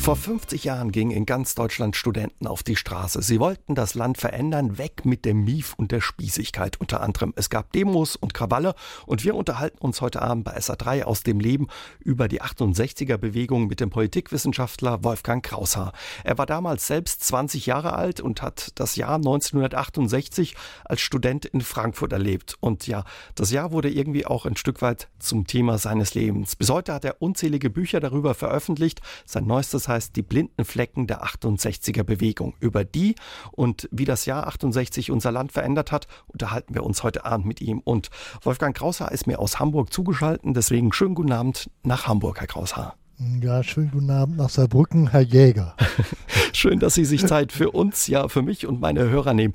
[0.00, 3.20] Vor 50 Jahren gingen in ganz Deutschland Studenten auf die Straße.
[3.20, 7.34] Sie wollten das Land verändern, weg mit dem Mief und der Spießigkeit unter anderem.
[7.36, 8.74] Es gab Demos und Krawalle
[9.04, 11.68] und wir unterhalten uns heute Abend bei SA3 aus dem Leben
[12.02, 15.92] über die 68er Bewegung mit dem Politikwissenschaftler Wolfgang Kraushaar.
[16.24, 21.60] Er war damals selbst 20 Jahre alt und hat das Jahr 1968 als Student in
[21.60, 22.56] Frankfurt erlebt.
[22.60, 23.04] Und ja,
[23.34, 26.56] das Jahr wurde irgendwie auch ein Stück weit zum Thema seines Lebens.
[26.56, 29.02] Bis heute hat er unzählige Bücher darüber veröffentlicht.
[29.26, 32.54] Sein neuestes heißt Die blinden Flecken der 68er Bewegung.
[32.60, 33.14] Über die
[33.52, 37.60] und wie das Jahr 68 unser Land verändert hat, unterhalten wir uns heute Abend mit
[37.60, 37.80] ihm.
[37.80, 38.08] Und
[38.42, 42.96] Wolfgang Kraushaar ist mir aus Hamburg zugeschaltet, deswegen schönen guten Abend nach Hamburg, Herr Kraushaar.
[43.42, 45.76] Ja, schönen guten Abend nach Saarbrücken, Herr Jäger.
[46.54, 49.52] Schön, dass Sie sich Zeit für uns, ja, für mich und meine Hörer nehmen.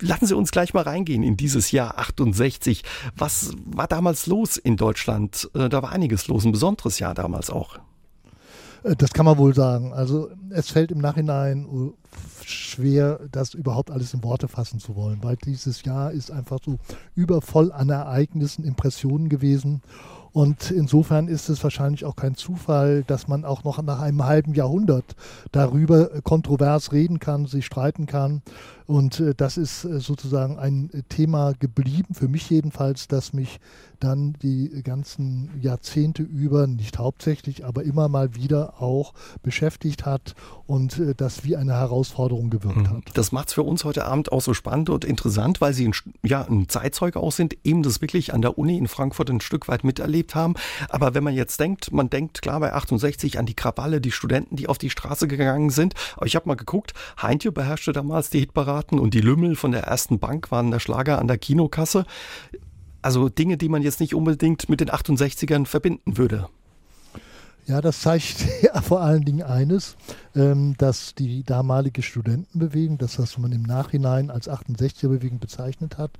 [0.00, 2.84] Lassen Sie uns gleich mal reingehen in dieses Jahr 68.
[3.16, 5.50] Was war damals los in Deutschland?
[5.54, 7.80] Äh, da war einiges los, ein besonderes Jahr damals auch.
[8.84, 9.92] Äh, das kann man wohl sagen.
[9.92, 11.92] Also es fällt im Nachhinein äh,
[12.44, 16.78] schwer, das überhaupt alles in Worte fassen zu wollen, weil dieses Jahr ist einfach so
[17.14, 19.82] übervoll an Ereignissen, Impressionen gewesen.
[20.32, 24.52] Und insofern ist es wahrscheinlich auch kein Zufall, dass man auch noch nach einem halben
[24.52, 25.14] Jahrhundert
[25.52, 28.42] darüber kontrovers reden kann, sich streiten kann.
[28.86, 33.60] Und äh, das ist äh, sozusagen ein Thema geblieben, für mich jedenfalls, das mich
[34.04, 40.34] dann die ganzen Jahrzehnte über, nicht hauptsächlich, aber immer mal wieder auch beschäftigt hat
[40.66, 42.88] und äh, das wie eine Herausforderung gewirkt mhm.
[42.88, 43.02] hat.
[43.14, 45.94] Das macht es für uns heute Abend auch so spannend und interessant, weil Sie ein,
[46.22, 49.68] ja, ein Zeitzeuge auch sind, eben das wirklich an der Uni in Frankfurt ein Stück
[49.68, 50.54] weit miterlebt haben.
[50.88, 54.56] Aber wenn man jetzt denkt, man denkt klar bei 68 an die Krawalle, die Studenten,
[54.56, 55.94] die auf die Straße gegangen sind.
[56.16, 59.84] Aber ich habe mal geguckt, Heintje beherrschte damals die Hitparaden und die Lümmel von der
[59.84, 62.04] ersten Bank waren der Schlager an der Kinokasse.
[63.04, 66.48] Also Dinge, die man jetzt nicht unbedingt mit den 68ern verbinden würde.
[67.66, 69.96] Ja, das zeigt ja vor allen Dingen eines,
[70.34, 76.12] ähm, dass die damalige Studentenbewegung, das was man im Nachhinein als 68er-Bewegung bezeichnet hat,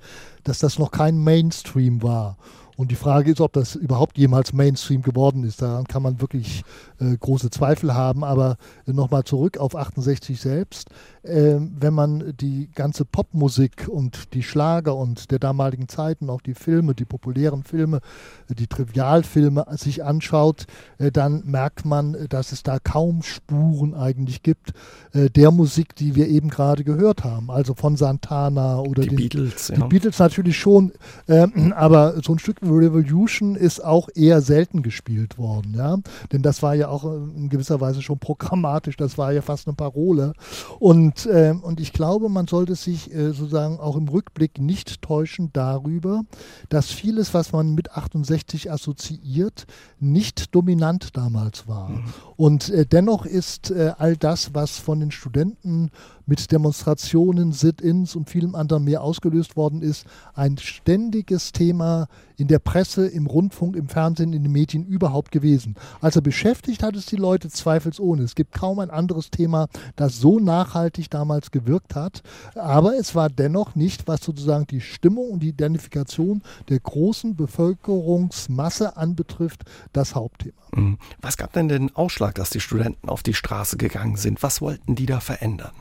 [0.43, 2.37] dass das noch kein Mainstream war.
[2.77, 5.61] Und die Frage ist, ob das überhaupt jemals Mainstream geworden ist.
[5.61, 6.63] Daran kann man wirklich
[6.99, 8.23] äh, große Zweifel haben.
[8.23, 10.89] Aber äh, nochmal zurück auf 68 selbst.
[11.25, 16.53] Äh, wenn man die ganze Popmusik und die Schlager und der damaligen Zeiten, auch die
[16.53, 18.01] Filme, die populären Filme,
[18.49, 23.93] äh, die Trivialfilme sich anschaut, äh, dann merkt man, äh, dass es da kaum Spuren
[23.93, 24.73] eigentlich gibt
[25.13, 27.49] der Musik, die wir eben gerade gehört haben.
[27.49, 29.69] Also von Santana oder die den, Beatles.
[29.69, 29.75] Ja.
[29.75, 30.91] Die Beatles natürlich schon,
[31.29, 35.97] ähm, aber so ein Stück Revolution ist auch eher selten gespielt worden, ja.
[36.33, 39.75] Denn das war ja auch in gewisser Weise schon programmatisch, das war ja fast eine
[39.75, 40.33] Parole.
[40.79, 45.51] Und, äh, und ich glaube, man sollte sich äh, sozusagen auch im Rückblick nicht täuschen
[45.53, 46.23] darüber,
[46.69, 49.65] dass vieles, was man mit 68 assoziiert,
[49.99, 51.89] nicht dominant damals war.
[51.89, 52.03] Mhm.
[52.35, 55.91] Und äh, dennoch ist äh, all das, was von den Studenten
[56.25, 62.59] mit Demonstrationen, Sit-ins und vielem anderen mehr ausgelöst worden ist, ein ständiges Thema in der
[62.59, 65.75] Presse, im Rundfunk, im Fernsehen, in den Medien überhaupt gewesen.
[66.01, 68.23] Also beschäftigt hat es die Leute zweifelsohne.
[68.23, 72.21] Es gibt kaum ein anderes Thema, das so nachhaltig damals gewirkt hat.
[72.55, 78.97] Aber es war dennoch nicht, was sozusagen die Stimmung und die Identifikation der großen Bevölkerungsmasse
[78.97, 80.53] anbetrifft, das Hauptthema.
[80.75, 80.97] Mhm.
[81.21, 84.43] Was gab denn den Ausschlag, dass die Studenten auf die Straße gegangen sind?
[84.43, 85.71] Was wollten die da verändern?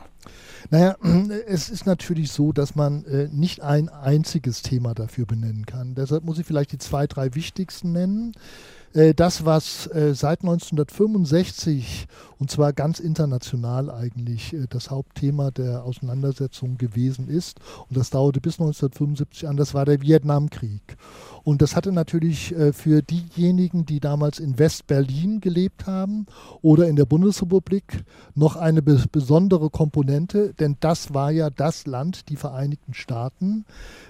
[0.71, 0.97] Naja,
[1.47, 5.95] es ist natürlich so, dass man äh, nicht ein einziges Thema dafür benennen kann.
[5.95, 8.33] Deshalb muss ich vielleicht die zwei, drei wichtigsten nennen.
[8.95, 12.07] Äh, das, was äh, seit 1965
[12.39, 17.59] und zwar ganz international eigentlich äh, das Hauptthema der Auseinandersetzung gewesen ist.
[17.89, 20.97] Und das dauerte bis 1975 an, das war der Vietnamkrieg.
[21.45, 26.27] Und das hatte natürlich für diejenigen, die damals in West-Berlin gelebt haben
[26.63, 32.37] oder in der Bundesrepublik, noch eine besondere Komponente, denn das war ja das Land, die
[32.37, 33.67] Vereinigten Staaten,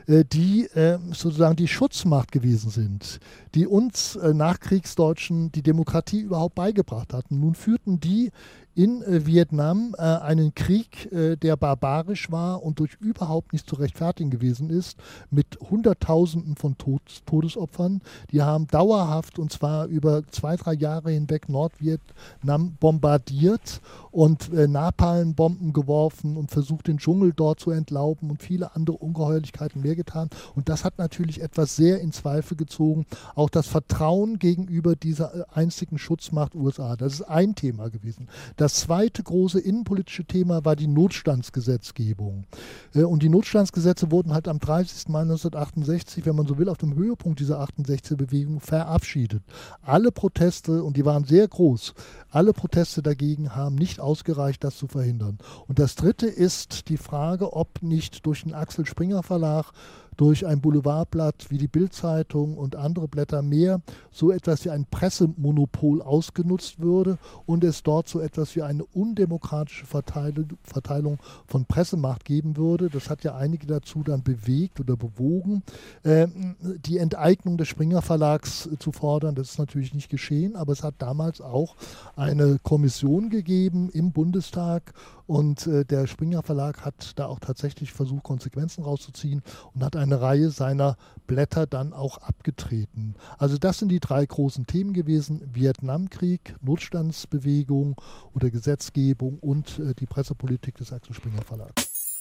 [0.06, 0.68] die
[1.12, 3.18] sozusagen die Schutzmacht gewesen sind,
[3.54, 7.40] die uns Nachkriegsdeutschen die Demokratie überhaupt beigebracht hatten.
[7.40, 8.30] Nun führten die
[8.74, 13.76] in äh, Vietnam äh, einen Krieg, äh, der barbarisch war und durch überhaupt nicht zu
[13.76, 14.98] rechtfertigen gewesen ist,
[15.30, 18.02] mit Hunderttausenden von Tod Todesopfern.
[18.30, 23.80] Die haben dauerhaft und zwar über zwei, drei Jahre hinweg Nordvietnam bombardiert
[24.10, 29.82] und äh, Napalmbomben geworfen und versucht, den Dschungel dort zu entlauben und viele andere Ungeheuerlichkeiten
[29.82, 30.30] mehr getan.
[30.54, 33.06] Und das hat natürlich etwas sehr in Zweifel gezogen.
[33.34, 36.96] Auch das Vertrauen gegenüber dieser äh, einzigen Schutzmacht USA.
[36.96, 38.28] Das ist ein Thema gewesen.
[38.56, 42.46] Das zweite große innenpolitische Thema war die Notstandsgesetzgebung.
[42.94, 45.08] Äh, und die Notstandsgesetze wurden halt am 30.
[45.08, 49.42] Mai 1968, wenn man so will, auf dem Höhepunkt dieser 68er-Bewegung verabschiedet.
[49.82, 51.94] Alle Proteste, und die waren sehr groß,
[52.30, 55.38] alle Proteste dagegen haben nicht ausgereicht, das zu verhindern.
[55.66, 59.72] Und das dritte ist die Frage, ob nicht durch den Axel Springer Verlag
[60.16, 63.80] durch ein Boulevardblatt wie die Bildzeitung und andere Blätter mehr
[64.10, 69.86] so etwas wie ein Pressemonopol ausgenutzt würde und es dort so etwas wie eine undemokratische
[69.86, 72.90] Verteilung von Pressemacht geben würde.
[72.90, 75.62] Das hat ja einige dazu dann bewegt oder bewogen,
[76.04, 76.56] ähm,
[76.86, 79.34] die Enteignung des Springer Verlags zu fordern.
[79.34, 81.76] Das ist natürlich nicht geschehen, aber es hat damals auch
[82.16, 84.92] eine Kommission gegeben im Bundestag
[85.26, 89.42] und äh, der Springer Verlag hat da auch tatsächlich versucht, Konsequenzen rauszuziehen
[89.74, 93.14] und hat eine Reihe seiner Blätter dann auch abgetreten.
[93.38, 95.42] Also das sind die drei großen Themen gewesen.
[95.52, 97.96] Vietnamkrieg, Notstandsbewegung
[98.34, 102.18] oder Gesetzgebung und äh, die Pressepolitik des Axel Springer Verlags.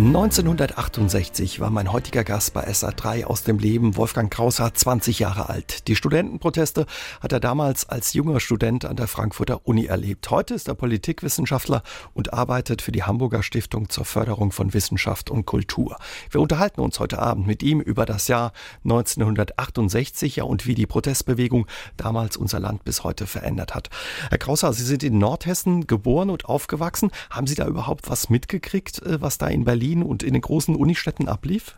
[0.00, 3.98] 1968 war mein heutiger Gast bei SA3 aus dem Leben.
[3.98, 5.88] Wolfgang Krauser, 20 Jahre alt.
[5.88, 6.86] Die Studentenproteste
[7.20, 10.30] hat er damals als junger Student an der Frankfurter Uni erlebt.
[10.30, 11.82] Heute ist er Politikwissenschaftler
[12.14, 15.98] und arbeitet für die Hamburger Stiftung zur Förderung von Wissenschaft und Kultur.
[16.30, 18.54] Wir unterhalten uns heute Abend mit ihm über das Jahr
[18.84, 21.66] 1968 ja, und wie die Protestbewegung
[21.98, 23.90] damals unser Land bis heute verändert hat.
[24.30, 27.10] Herr Krauser, Sie sind in Nordhessen geboren und aufgewachsen.
[27.28, 30.42] Haben Sie da überhaupt was mitgekriegt, äh, was da in Berlin Berlin und in den
[30.42, 31.76] großen Unistädten ablief?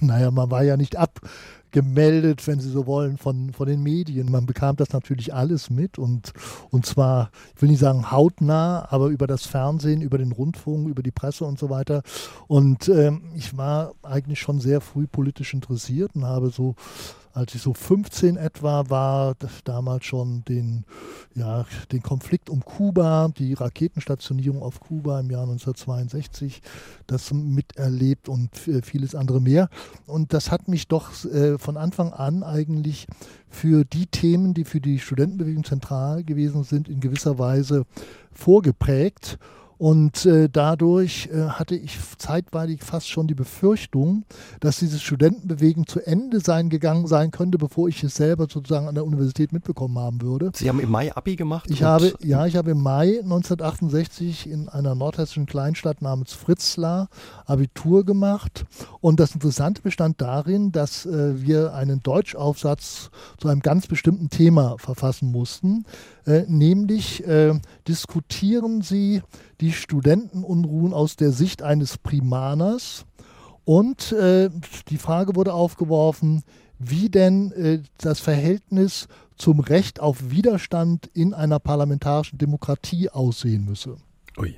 [0.00, 4.30] Naja, man war ja nicht abgemeldet, wenn Sie so wollen, von, von den Medien.
[4.30, 6.32] Man bekam das natürlich alles mit und,
[6.70, 11.02] und zwar, ich will nicht sagen hautnah, aber über das Fernsehen, über den Rundfunk, über
[11.02, 12.02] die Presse und so weiter.
[12.48, 16.74] Und ähm, ich war eigentlich schon sehr früh politisch interessiert und habe so
[17.32, 19.34] als ich so 15 etwa war,
[19.64, 20.84] damals schon den,
[21.34, 26.62] ja, den Konflikt um Kuba, die Raketenstationierung auf Kuba im Jahr 1962,
[27.06, 29.68] das miterlebt und vieles andere mehr.
[30.06, 33.06] Und das hat mich doch äh, von Anfang an eigentlich
[33.48, 37.84] für die Themen, die für die Studentenbewegung zentral gewesen sind, in gewisser Weise
[38.32, 39.38] vorgeprägt.
[39.82, 44.24] Und äh, dadurch äh, hatte ich zeitweilig fast schon die Befürchtung,
[44.60, 48.94] dass dieses Studentenbewegen zu Ende sein gegangen sein könnte, bevor ich es selber sozusagen an
[48.94, 50.52] der Universität mitbekommen haben würde.
[50.54, 51.68] Sie haben im Mai Abi gemacht?
[51.68, 57.08] Ich habe, ja, ich habe im Mai 1968 in einer nordhessischen Kleinstadt namens Fritzlar
[57.46, 58.64] Abitur gemacht.
[59.00, 64.76] Und das Interessante bestand darin, dass äh, wir einen Deutschaufsatz zu einem ganz bestimmten Thema
[64.78, 65.86] verfassen mussten.
[66.24, 67.58] Äh, nämlich äh,
[67.88, 69.22] diskutieren sie
[69.60, 73.04] die Studentenunruhen aus der Sicht eines Primaners.
[73.64, 74.50] Und äh,
[74.88, 76.42] die Frage wurde aufgeworfen,
[76.78, 79.06] wie denn äh, das Verhältnis
[79.36, 83.96] zum Recht auf Widerstand in einer parlamentarischen Demokratie aussehen müsse.
[84.38, 84.56] Ui.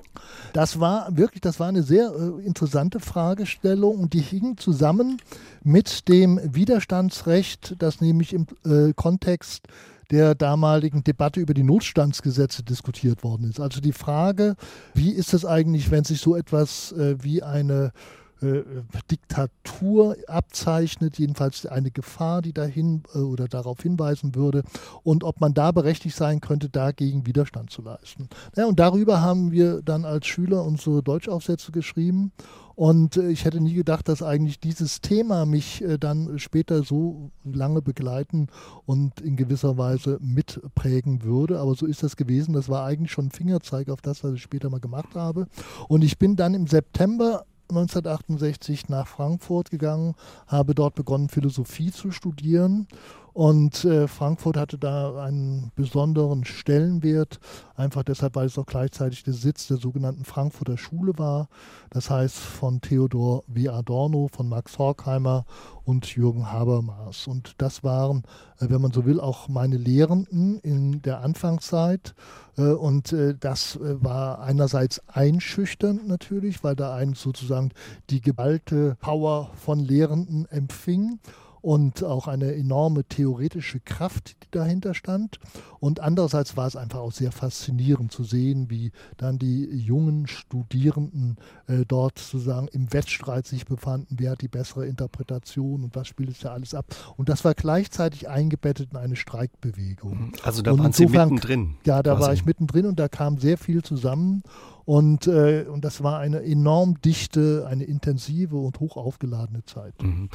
[0.52, 5.20] Das war wirklich, das war eine sehr äh, interessante Fragestellung und die hing zusammen
[5.62, 9.66] mit dem Widerstandsrecht, das nämlich im äh, Kontext
[10.14, 13.58] der damaligen Debatte über die Notstandsgesetze diskutiert worden ist.
[13.58, 14.54] Also die Frage,
[14.94, 17.90] wie ist es eigentlich, wenn sich so etwas äh, wie eine
[18.42, 18.62] äh,
[19.10, 24.62] Diktatur abzeichnet, jedenfalls eine Gefahr, die dahin äh, oder darauf hinweisen würde
[25.02, 28.28] und ob man da berechtigt sein könnte, dagegen Widerstand zu leisten.
[28.56, 32.32] Ja, und darüber haben wir dann als Schüler unsere Deutschaufsätze geschrieben
[32.74, 37.82] und äh, ich hätte nie gedacht, dass eigentlich dieses Thema mich dann später so lange
[37.82, 38.48] begleiten
[38.84, 41.60] und in gewisser Weise mitprägen würde.
[41.60, 42.54] Aber so ist das gewesen.
[42.54, 45.46] Das war eigentlich schon ein Fingerzeig auf das, was ich später mal gemacht habe.
[45.88, 50.14] Und ich bin dann im September 1968 nach Frankfurt gegangen,
[50.46, 52.86] habe dort begonnen, Philosophie zu studieren
[53.34, 57.40] und äh, Frankfurt hatte da einen besonderen Stellenwert,
[57.74, 61.48] einfach deshalb, weil es auch gleichzeitig der Sitz der sogenannten Frankfurter Schule war.
[61.90, 63.70] Das heißt von Theodor W.
[63.70, 65.46] Adorno, von Max Horkheimer
[65.84, 67.26] und Jürgen Habermas.
[67.26, 68.22] Und das waren,
[68.60, 72.14] äh, wenn man so will, auch meine Lehrenden in der Anfangszeit.
[72.56, 77.72] Äh, und äh, das äh, war einerseits einschüchternd natürlich, weil da einen sozusagen
[78.10, 81.18] die geballte Power von Lehrenden empfing
[81.64, 85.38] und auch eine enorme theoretische Kraft, die dahinter stand.
[85.80, 91.36] Und andererseits war es einfach auch sehr faszinierend zu sehen, wie dann die jungen Studierenden
[91.66, 96.28] äh, dort sozusagen im Wettstreit sich befanden, wer hat die bessere Interpretation und was spielt
[96.28, 96.84] es ja alles ab.
[97.16, 100.32] Und das war gleichzeitig eingebettet in eine Streikbewegung.
[100.42, 101.76] Also da waren Sie mittendrin.
[101.86, 102.22] Ja, da quasi.
[102.22, 104.42] war ich mittendrin und da kam sehr viel zusammen.
[104.84, 109.94] Und, äh, und das war eine enorm dichte, eine intensive und hoch aufgeladene Zeit.
[110.02, 110.28] Mhm.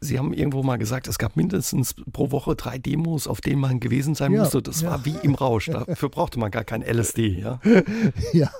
[0.00, 3.80] Sie haben irgendwo mal gesagt, es gab mindestens pro Woche drei Demos, auf denen man
[3.80, 4.62] gewesen sein ja, musste.
[4.62, 4.90] Das ja.
[4.90, 5.66] war wie im Rausch.
[5.72, 7.40] Dafür brauchte man gar kein LSD.
[7.40, 7.60] Ja,
[8.32, 8.50] ja.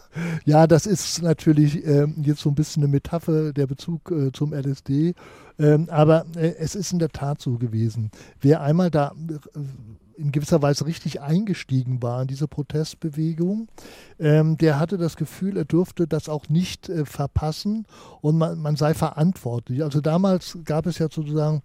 [0.45, 4.53] ja das ist natürlich äh, jetzt so ein bisschen eine Metapher, der Bezug äh, zum
[4.53, 5.15] LSD.
[5.59, 8.11] Ähm, aber äh, es ist in der Tat so gewesen.
[8.41, 9.61] Wer einmal da äh,
[10.17, 13.69] in gewisser Weise richtig eingestiegen war in diese Protestbewegung,
[14.19, 17.87] ähm, der hatte das Gefühl, er dürfte das auch nicht äh, verpassen
[18.21, 19.83] und man, man, sei verantwortlich.
[19.83, 21.63] Also damals gab es ja sozusagen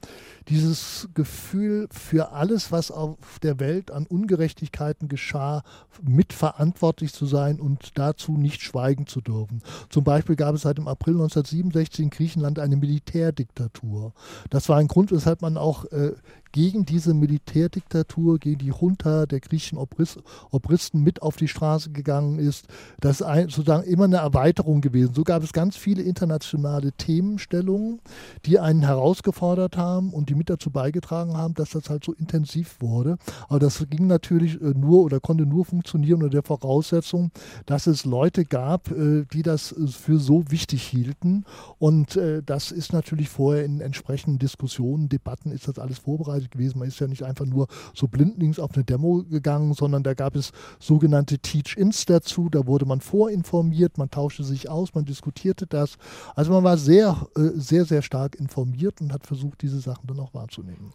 [0.48, 5.64] dieses Gefühl, für alles, was auf der Welt an Ungerechtigkeiten geschah,
[6.02, 9.62] mitverantwortlich zu sein und dazu nicht schweigen zu dürfen.
[9.90, 14.14] Zum Beispiel gab es seit dem April 1967 in Griechenland eine Militärdiktatur.
[14.50, 16.14] Das war ein Grund, weshalb man auch äh,
[16.52, 22.68] gegen diese Militärdiktatur, gegen die Junta der griechischen Obristen mit auf die Straße gegangen ist.
[23.00, 25.14] Das ist sozusagen immer eine Erweiterung gewesen.
[25.14, 28.00] So gab es ganz viele internationale Themenstellungen,
[28.46, 32.78] die einen herausgefordert haben und die mit dazu beigetragen haben, dass das halt so intensiv
[32.80, 33.18] wurde.
[33.48, 37.32] Aber das ging natürlich äh, nur oder konnte nur funktionieren unter der Voraussetzung,
[37.66, 41.46] dass es Leute gab, äh, die das äh, für so wichtig hielten.
[41.78, 46.80] Und das ist natürlich vorher in entsprechenden Diskussionen, Debatten ist das alles vorbereitet gewesen.
[46.80, 50.36] Man ist ja nicht einfach nur so blindlings auf eine Demo gegangen, sondern da gab
[50.36, 52.50] es sogenannte Teach-Ins dazu.
[52.50, 55.98] Da wurde man vorinformiert, man tauschte sich aus, man diskutierte das.
[56.36, 60.34] Also man war sehr, sehr, sehr stark informiert und hat versucht, diese Sachen dann auch
[60.34, 60.92] wahrzunehmen.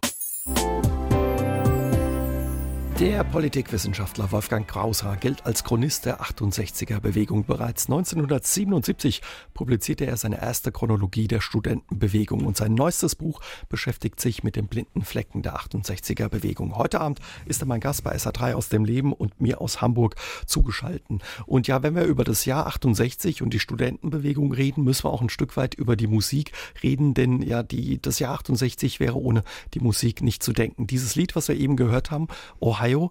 [2.98, 7.44] Der Politikwissenschaftler Wolfgang Kraushaar gilt als Chronist der 68er Bewegung.
[7.44, 9.20] Bereits 1977
[9.52, 14.68] publizierte er seine erste Chronologie der Studentenbewegung und sein neuestes Buch beschäftigt sich mit den
[14.68, 16.78] blinden Flecken der 68er Bewegung.
[16.78, 20.14] Heute Abend ist er mein Gast bei SA3 aus dem Leben und mir aus Hamburg
[20.46, 21.20] zugeschalten.
[21.44, 25.20] Und ja, wenn wir über das Jahr 68 und die Studentenbewegung reden, müssen wir auch
[25.20, 29.42] ein Stück weit über die Musik reden, denn ja, die, das Jahr 68 wäre ohne
[29.74, 30.86] die Musik nicht zu denken.
[30.86, 33.10] Dieses Lied, was wir eben gehört haben, Ohio Ohio.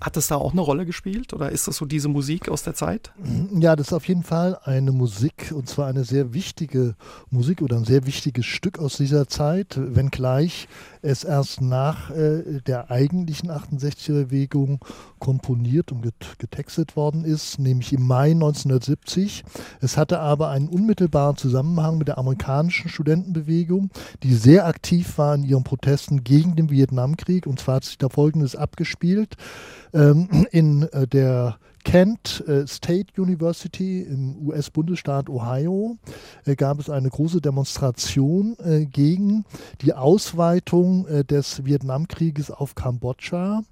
[0.00, 2.74] Hat das da auch eine Rolle gespielt oder ist das so diese Musik aus der
[2.74, 3.12] Zeit?
[3.54, 6.94] Ja, das ist auf jeden Fall eine Musik und zwar eine sehr wichtige
[7.30, 10.68] Musik oder ein sehr wichtiges Stück aus dieser Zeit, wenngleich
[11.02, 14.80] es erst nach äh, der eigentlichen 68er-Bewegung
[15.18, 19.44] komponiert und getextet worden ist, nämlich im Mai 1970.
[19.80, 23.90] Es hatte aber einen unmittelbaren Zusammenhang mit der amerikanischen Studentenbewegung,
[24.22, 27.46] die sehr aktiv war in ihren Protesten gegen den Vietnamkrieg.
[27.46, 29.13] Und zwar hat sich da Folgendes abgespielt.
[29.94, 35.98] Ähm, in äh, der Kent äh, State University im US-Bundesstaat Ohio
[36.46, 38.56] äh, gab es eine große Demonstration
[38.90, 39.44] gegen
[39.82, 43.62] die Ausweitung des Vietnamkrieges auf Kambodscha.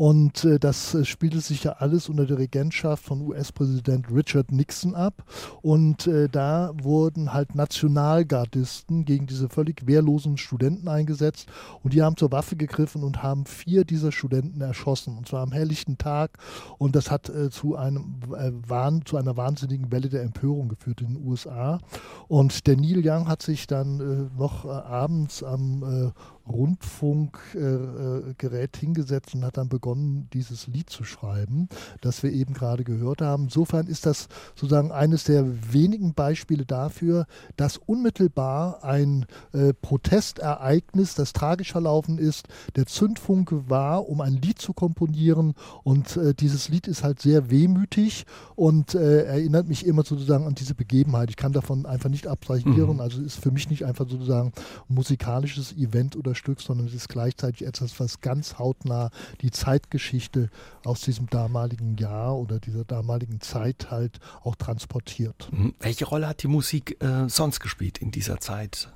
[0.00, 4.94] Und äh, das äh, spielte sich ja alles unter der Regentschaft von US-Präsident Richard Nixon
[4.94, 5.22] ab.
[5.60, 11.50] Und äh, da wurden halt Nationalgardisten gegen diese völlig wehrlosen Studenten eingesetzt.
[11.82, 15.18] Und die haben zur Waffe gegriffen und haben vier dieser Studenten erschossen.
[15.18, 16.38] Und zwar am helllichten Tag.
[16.78, 21.02] Und das hat äh, zu, einem, äh, wahn, zu einer wahnsinnigen Welle der Empörung geführt
[21.02, 21.78] in den USA.
[22.26, 26.12] Und der Neil Young hat sich dann äh, noch abends am
[26.48, 31.68] Rundfunkgerät hingesetzt und hat dann begonnen, dieses Lied zu schreiben,
[32.00, 33.44] das wir eben gerade gehört haben.
[33.44, 41.32] Insofern ist das sozusagen eines der wenigen Beispiele dafür, dass unmittelbar ein äh, Protestereignis, das
[41.32, 45.54] tragisch verlaufen ist, der Zündfunke war, um ein Lied zu komponieren.
[45.82, 50.54] Und äh, dieses Lied ist halt sehr wehmütig und äh, erinnert mich immer sozusagen an
[50.54, 51.30] diese Begebenheit.
[51.30, 52.94] Ich kann davon einfach nicht abstrahieren.
[52.94, 53.00] Mhm.
[53.00, 54.52] Also ist für mich nicht einfach sozusagen
[54.88, 59.10] ein musikalisches Event oder Stück, sondern es ist gleichzeitig etwas, was ganz hautnah
[59.42, 60.50] die Zeitgeschichte
[60.84, 65.48] aus diesem damaligen Jahr oder dieser damaligen Zeit halt auch transportiert.
[65.52, 65.74] Mhm.
[65.78, 68.88] Welche Rolle hat die Musik äh, sonst gespielt in dieser Zeit?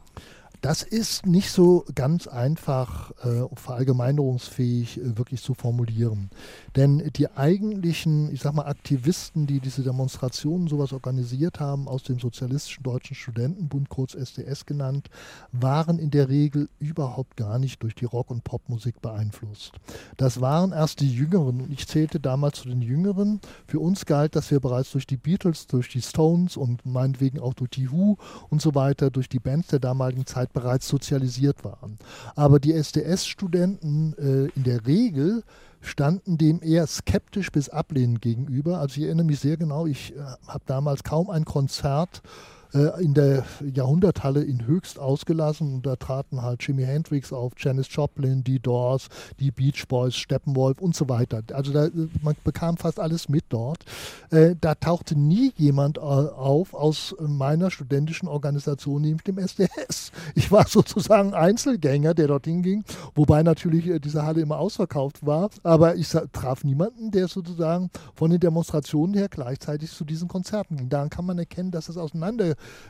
[0.65, 6.31] Das ist nicht so ganz einfach äh, verallgemeinerungsfähig äh, wirklich zu formulieren.
[6.75, 12.19] Denn die eigentlichen, ich sag mal, Aktivisten, die diese Demonstrationen sowas organisiert haben, aus dem
[12.19, 15.11] Sozialistischen Deutschen Studentenbund, kurz SDS genannt,
[15.53, 19.73] waren in der Regel überhaupt gar nicht durch die Rock- und Popmusik beeinflusst.
[20.17, 23.43] Das waren erst die Jüngeren und ich zählte damals zu den Jüngeren.
[23.67, 27.53] Für uns galt, dass wir bereits durch die Beatles, durch die Stones und meinetwegen auch
[27.53, 28.17] durch die Who
[28.49, 31.99] und so weiter, durch die Bands der damaligen Zeit bereits sozialisiert waren.
[32.35, 35.43] Aber die SDS-Studenten äh, in der Regel
[35.83, 38.79] standen dem eher skeptisch bis ablehnend gegenüber.
[38.79, 43.15] Also ich erinnere mich sehr genau, ich äh, habe damals kaum ein Konzert äh, in
[43.15, 45.75] der Jahrhunderthalle in Höchst ausgelassen.
[45.75, 50.81] Und da traten halt Jimi Hendrix auf, Janis Joplin, die Doors, die Beach Boys, Steppenwolf
[50.81, 51.43] und so weiter.
[51.53, 51.89] Also da,
[52.23, 53.85] man bekam fast alles mit dort.
[54.31, 60.13] Äh, da tauchte nie jemand äh, auf aus meiner studentischen Organisation, nämlich dem SDS.
[60.35, 65.51] Ich war sozusagen Einzelgänger, der dorthin ging, wobei natürlich äh, diese Halle immer ausverkauft war.
[65.63, 70.89] Aber ich traf niemanden, der sozusagen von den Demonstrationen her gleichzeitig zu diesen Konzerten ging.
[70.89, 71.97] Daran kann man erkennen, dass es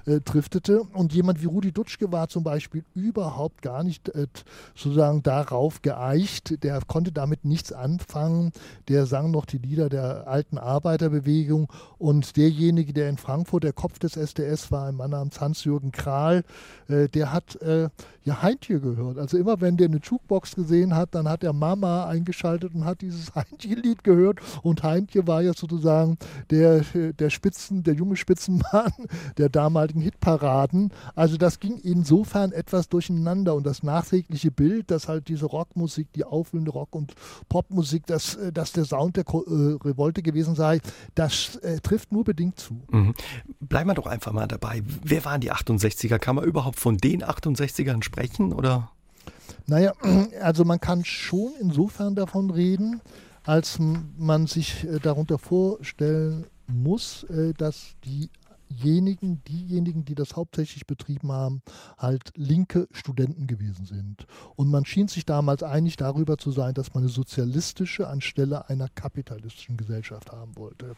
[0.04, 0.82] auseinanderdriftete.
[0.82, 4.26] Und jemand wie Rudi Dutschke war zum Beispiel überhaupt gar nicht äh,
[4.74, 6.62] sozusagen darauf geeicht.
[6.62, 8.52] Der konnte damit nichts anfangen.
[8.88, 11.72] Der sang noch die Lieder der alten Arbeiterbewegung.
[11.98, 16.44] Und derjenige, der in Frankfurt der Kopf des SDS war, ein Mann namens Hans-Jürgen Kral,
[16.88, 17.88] äh, der hat äh,
[18.24, 19.18] ja Heintje gehört.
[19.18, 23.00] Also immer wenn der eine Jukebox gesehen hat, dann hat er Mama eingeschaltet und hat
[23.00, 24.40] dieses Heintje-Lied gehört.
[24.62, 26.18] Und Heintje war ja sozusagen
[26.50, 26.84] der,
[27.18, 28.92] der Spitzen, der junge Spitzenmann
[29.38, 30.92] der damaligen Hitparaden.
[31.14, 36.24] Also das ging insofern etwas durcheinander und das nachträgliche Bild, dass halt diese Rockmusik, die
[36.24, 37.14] auffüllende Rock- und
[37.48, 40.80] Popmusik, dass, äh, dass der Sound der äh, Revolte gewesen sei,
[41.14, 42.82] das äh, trifft nur bedingt zu.
[42.90, 43.14] Mhm.
[43.60, 44.82] Bleiben wir doch einfach mal dabei.
[45.02, 46.18] Wer waren die 68er?
[46.18, 48.90] Kann man überhaupt von den 68ern sprechen oder?
[49.66, 49.94] Naja,
[50.42, 53.00] also man kann schon insofern davon reden,
[53.44, 57.26] als man sich äh, darunter vorstellen muss,
[57.58, 58.30] dass die
[58.74, 61.62] diejenigen, diejenigen, die das hauptsächlich betrieben haben,
[61.98, 64.26] halt linke Studenten gewesen sind.
[64.56, 68.88] Und man schien sich damals einig darüber zu sein, dass man eine sozialistische anstelle einer
[68.88, 70.94] kapitalistischen Gesellschaft haben wollte.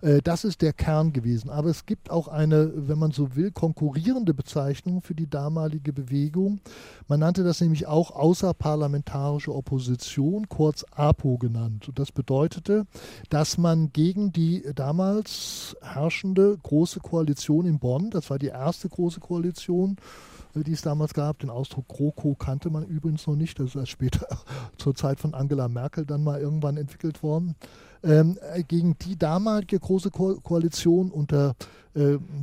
[0.00, 1.50] Äh, das ist der Kern gewesen.
[1.50, 6.60] Aber es gibt auch eine, wenn man so will, konkurrierende Bezeichnung für die damalige Bewegung.
[7.08, 11.88] Man nannte das nämlich auch außerparlamentarische Opposition, kurz APO genannt.
[11.88, 12.86] Und das bedeutete,
[13.30, 18.10] dass man gegen die damals herrschende große Koalition in Bonn.
[18.10, 19.96] Das war die erste große Koalition,
[20.54, 21.38] äh, die es damals gab.
[21.38, 23.58] Den Ausdruck GroKo kannte man übrigens noch nicht.
[23.58, 24.26] Das ist erst später
[24.78, 27.56] zur Zeit von Angela Merkel dann mal irgendwann entwickelt worden.
[28.02, 31.54] Ähm, äh, gegen die damalige große Ko Koalition unter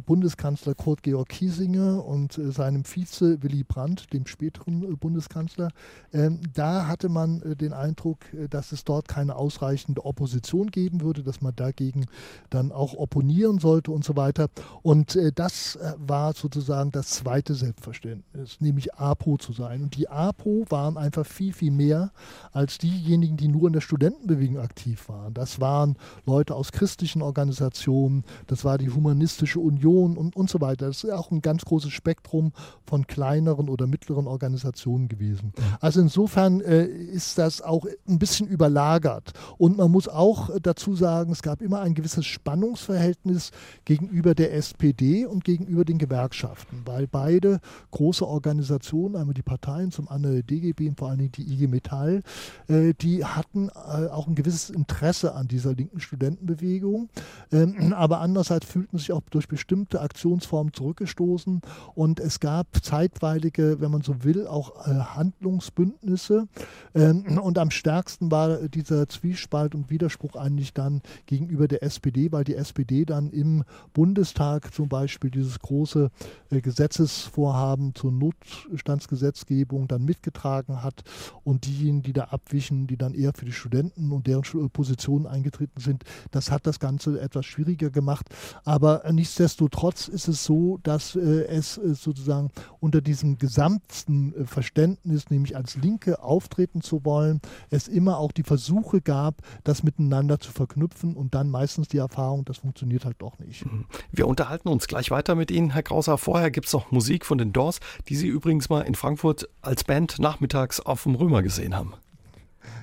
[0.06, 5.70] Bundeskanzler Kurt Georg Kiesinger und äh, seinem Vize Willy Brandt, dem späteren äh, Bundeskanzler,
[6.14, 11.02] ähm, da hatte man äh, den Eindruck, äh, dass es dort keine ausreichende Opposition geben
[11.02, 12.06] würde, dass man dagegen
[12.50, 14.50] dann auch opponieren sollte und so weiter.
[14.82, 19.84] Und das war sozusagen das zweite Selbstverständnis, nämlich APO zu sein.
[19.84, 22.12] Und die APO waren einfach viel, viel mehr
[22.52, 25.34] als diejenigen, die nur in der Studentenbewegung aktiv waren.
[25.34, 30.62] Das waren Leute aus christlichen Organisationen, das war die humanistische Kommunistische Union und, und so
[30.62, 30.88] weiter.
[30.88, 32.54] Das ist auch ein ganz großes Spektrum
[32.86, 35.54] von kleineren oder mittleren Organisationen gewesen.
[35.80, 39.34] Also insofern äh, ist das auch ein bisschen überlagert.
[39.58, 43.52] Und man muss auch dazu sagen, es gab immer ein gewisses Spannungsverhältnis
[43.86, 47.60] gegenüber der SPD und gegenüber den Gewerkschaften, weil beide
[47.92, 51.68] große Organisationen, einmal die Parteien, zum anderen die DGB und vor allen Dingen die IG
[51.68, 52.22] Metall,
[52.68, 57.10] äh, die hatten äh, auch ein gewisses Interesse an dieser linken Studentenbewegung.
[57.52, 61.62] Ähm, aber andererseits fühlten sich auch durch bestimmte Aktionsformen zurückgestoßen
[61.96, 66.48] und es gab zeitweilige, wenn man so will, auch äh, Handlungsbündnisse.
[66.94, 72.44] Ähm, und am stärksten war dieser Zwiespalt und Widerspruch eigentlich dann gegenüber der SPD, weil
[72.44, 73.64] die SPD dann im
[73.94, 76.12] Bundestag zum Beispiel dieses große
[76.50, 81.04] äh, Gesetzesvorhaben zur Notstandsgesetzgebung dann mitgetragen hat
[81.44, 85.80] und diejenigen, die da abwichen, die dann eher für die Studenten und deren Positionen eingetreten
[85.80, 88.28] sind, das hat das Ganze etwas schwieriger gemacht.
[88.64, 95.30] Aber nichtsdestotrotz ist es so, dass äh, es äh, sozusagen unter diesem gesamten äh, Verständnis,
[95.30, 100.52] nämlich als Linke auftreten zu wollen, es immer auch die Versuche gab, das miteinander zu
[100.52, 103.64] verknüpfen und dann meistens die Erfahrung, das funktioniert halt doch nicht.
[103.64, 103.86] Mhm.
[104.12, 106.18] Wir unterhalten uns gleich weiter mit Ihnen, Herr Krauser.
[106.18, 109.84] Vorher gibt es noch Musik von den Doors, die Sie übrigens mal in Frankfurt als
[109.84, 111.94] Band nachmittags auf dem Römer gesehen haben.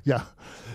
[0.05, 0.27] Ja,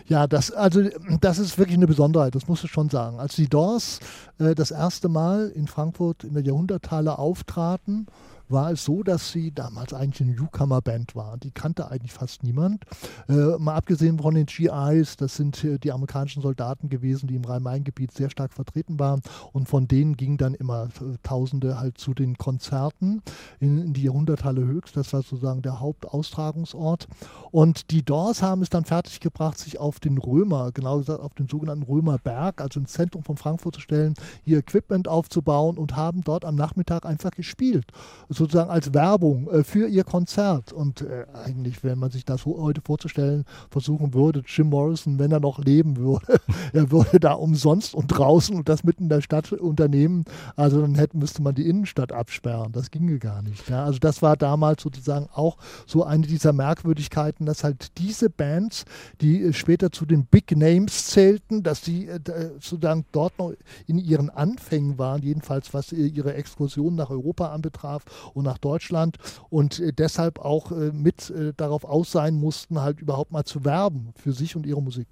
[0.08, 0.82] ja, das, also,
[1.22, 3.20] das ist wirklich eine Besonderheit, das musst du schon sagen.
[3.20, 4.00] Als die Doors
[4.38, 8.08] äh, das erste Mal in Frankfurt in der Jahrhunderthalle auftraten,
[8.54, 11.38] war es so, dass sie damals eigentlich eine Newcomer-Band war.
[11.38, 12.86] Die kannte eigentlich fast niemand.
[13.28, 17.44] Äh, mal abgesehen von den GIs, das sind äh, die amerikanischen Soldaten gewesen, die im
[17.44, 19.22] Rhein-Main-Gebiet sehr stark vertreten waren.
[19.52, 23.22] Und von denen gingen dann immer äh, Tausende halt zu den Konzerten
[23.60, 24.96] in, in die Jahrhunderthalle Höchst.
[24.96, 27.08] Das war sozusagen der Hauptaustragungsort.
[27.52, 31.48] Und die Doors haben es dann fertiggebracht, sich auf den Römer, genau gesagt auf den
[31.48, 34.14] sogenannten Römerberg, also ins Zentrum von Frankfurt zu stellen,
[34.46, 37.86] ihr Equipment aufzubauen und haben dort am Nachmittag einfach gespielt.
[38.30, 40.74] So sozusagen als Werbung äh, für ihr Konzert.
[40.74, 45.40] Und äh, eigentlich, wenn man sich das heute vorzustellen versuchen würde, Jim Morrison, wenn er
[45.40, 46.40] noch leben würde,
[46.74, 50.26] er würde da umsonst und draußen und das mitten in der Stadt unternehmen.
[50.56, 52.72] Also dann hätte, müsste man die Innenstadt absperren.
[52.72, 53.70] Das ginge gar nicht.
[53.70, 53.86] Ja.
[53.86, 58.86] Also das war damals sozusagen auch so eine dieser Merkwürdigkeiten, dass halt diese Bands,
[59.22, 62.20] die äh, später zu den Big Names zählten, dass die äh,
[62.60, 63.54] sozusagen dort noch
[63.88, 68.04] in ihren Anfängen waren, jedenfalls was ihre Exkursion nach Europa anbetraf
[68.34, 69.18] und nach Deutschland
[69.50, 74.32] und äh, deshalb auch mit darauf aus sein mussten, halt überhaupt mal zu werben für
[74.32, 75.08] sich und ihre Musik.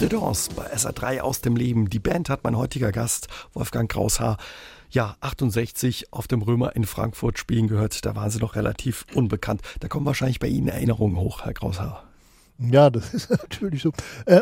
[0.00, 1.90] The Doors bei SA3 aus dem Leben.
[1.90, 4.36] Die Band hat mein heutiger Gast, Wolfgang Kraushaar,
[4.90, 8.04] ja, 68 auf dem Römer in Frankfurt spielen gehört.
[8.04, 9.62] Da waren sie noch relativ unbekannt.
[9.80, 12.07] Da kommen wahrscheinlich bei Ihnen Erinnerungen hoch, Herr Kraushaar.
[12.60, 13.92] Ja, das ist natürlich so.
[14.26, 14.40] Äh,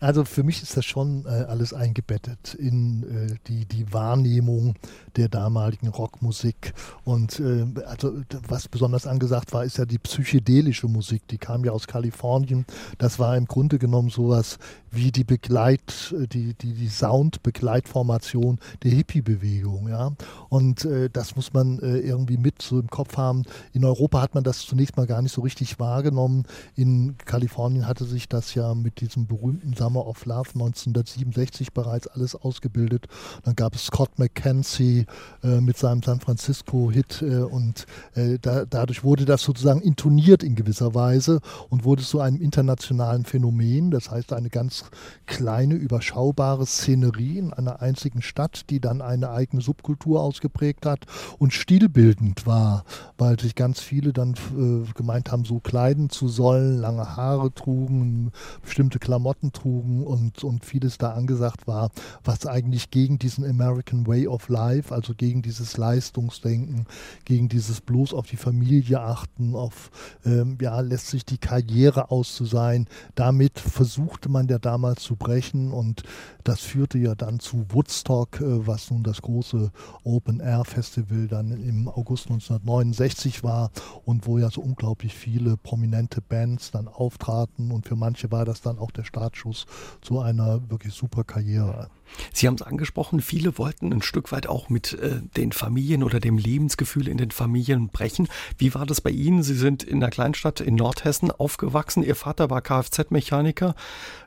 [0.00, 4.74] also für mich ist das schon äh, alles eingebettet in äh, die, die Wahrnehmung
[5.16, 6.74] der damaligen Rockmusik.
[7.04, 7.40] Und
[7.86, 11.28] also was besonders angesagt war, ist ja die psychedelische Musik.
[11.28, 12.66] Die kam ja aus Kalifornien.
[12.98, 14.58] Das war im Grunde genommen sowas
[14.90, 19.88] wie die Begleit, die, die, die Sound-Begleitformation der Hippie-Bewegung.
[19.88, 20.10] Ja?
[20.48, 23.44] Und das muss man irgendwie mit so im Kopf haben.
[23.72, 26.44] In Europa hat man das zunächst mal gar nicht so richtig wahrgenommen.
[26.74, 32.06] In Kalifornien Kalifornien hatte sich das ja mit diesem berühmten Summer of Love 1967 bereits
[32.06, 33.06] alles ausgebildet.
[33.42, 35.04] Dann gab es Scott McKenzie
[35.42, 40.54] äh, mit seinem San Francisco-Hit äh, und äh, da, dadurch wurde das sozusagen intoniert in
[40.54, 43.90] gewisser Weise und wurde zu einem internationalen Phänomen.
[43.90, 44.86] Das heißt, eine ganz
[45.26, 51.00] kleine, überschaubare Szenerie in einer einzigen Stadt, die dann eine eigene Subkultur ausgeprägt hat
[51.38, 52.84] und stilbildend war,
[53.18, 57.52] weil sich ganz viele dann äh, gemeint haben, so kleiden zu sollen, lange Haare Haare
[57.52, 58.30] trugen,
[58.62, 61.90] bestimmte Klamotten trugen und, und vieles da angesagt war,
[62.22, 66.86] was eigentlich gegen diesen American Way of Life, also gegen dieses Leistungsdenken,
[67.24, 69.90] gegen dieses bloß auf die Familie achten, auf,
[70.24, 72.86] ähm, ja, lässt sich die Karriere aus zu sein.
[73.14, 76.02] Damit versuchte man ja damals zu brechen und
[76.44, 79.70] das führte ja dann zu Woodstock, äh, was nun das große
[80.04, 83.70] Open Air Festival dann im August 1969 war
[84.04, 88.44] und wo ja so unglaublich viele prominente Bands dann auftraten traten und für manche war
[88.44, 89.66] das dann auch der Startschuss
[90.02, 91.88] zu einer wirklich super Karriere.
[92.32, 96.20] Sie haben es angesprochen, viele wollten ein Stück weit auch mit äh, den Familien oder
[96.20, 98.28] dem Lebensgefühl in den Familien brechen.
[98.58, 99.42] Wie war das bei Ihnen?
[99.42, 102.02] Sie sind in einer Kleinstadt in Nordhessen aufgewachsen.
[102.02, 103.74] Ihr Vater war Kfz-Mechaniker.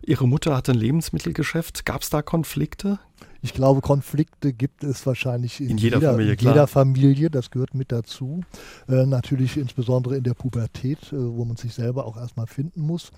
[0.01, 1.85] Ihre Mutter hatte ein Lebensmittelgeschäft.
[1.85, 2.99] Gab es da Konflikte?
[3.41, 6.33] Ich glaube, Konflikte gibt es wahrscheinlich in, in jeder, jeder, Familie.
[6.33, 8.41] In jeder Familie, das gehört mit dazu.
[8.87, 13.11] Äh, natürlich insbesondere in der Pubertät, äh, wo man sich selber auch erstmal finden muss.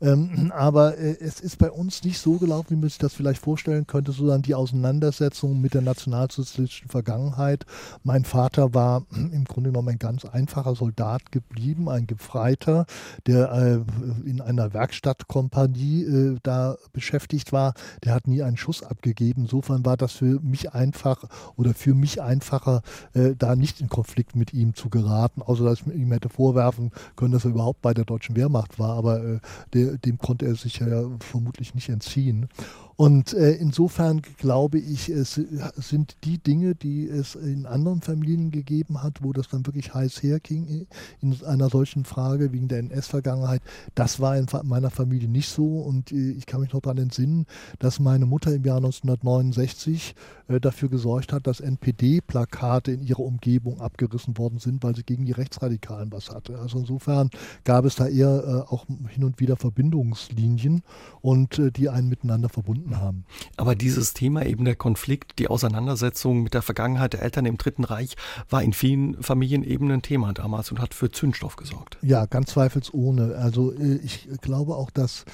[0.00, 3.40] Ähm, aber äh, es ist bei uns nicht so gelaufen, wie man sich das vielleicht
[3.40, 7.64] vorstellen könnte, sondern die Auseinandersetzung mit der nationalsozialistischen Vergangenheit.
[8.02, 12.86] Mein Vater war im Grunde genommen ein ganz einfacher Soldat geblieben, ein Gefreiter,
[13.26, 17.74] der äh, in einer Werkstattkompanie äh, da beschäftigt war.
[18.04, 19.46] Der hat nie einen Schuss abgegeben.
[19.46, 21.22] So insofern war das für mich einfach
[21.56, 22.82] oder für mich einfacher,
[23.14, 26.90] äh, da nicht in Konflikt mit ihm zu geraten, außer dass ich ihm hätte vorwerfen
[27.16, 29.38] können, dass er überhaupt bei der deutschen Wehrmacht war, aber äh,
[29.72, 32.48] der, dem konnte er sich ja vermutlich nicht entziehen.
[32.96, 35.40] Und äh, insofern glaube ich, es
[35.76, 40.22] sind die Dinge, die es in anderen Familien gegeben hat, wo das dann wirklich heiß
[40.22, 40.86] herging
[41.20, 43.62] in einer solchen Frage wegen der NS-Vergangenheit.
[43.94, 45.80] Das war in meiner Familie nicht so.
[45.80, 47.46] Und äh, ich kann mich noch daran entsinnen,
[47.78, 50.14] dass meine Mutter im Jahr 1969
[50.48, 55.24] äh, dafür gesorgt hat, dass NPD-Plakate in ihrer Umgebung abgerissen worden sind, weil sie gegen
[55.24, 56.58] die Rechtsradikalen was hatte.
[56.58, 57.30] Also insofern
[57.64, 60.82] gab es da eher äh, auch hin und wieder Verbindungslinien
[61.20, 63.24] und äh, die einen miteinander verbunden gefunden haben.
[63.56, 67.84] Aber dieses Thema eben der Konflikt, die Auseinandersetzung mit der Vergangenheit der Eltern im Dritten
[67.84, 68.16] Reich
[68.48, 71.98] war in vielen Familien eben ein Thema damals und hat für Zündstoff gesorgt.
[72.02, 73.36] Ja, ganz zweifelsohne.
[73.36, 75.24] Also äh, ich glaube auch, dass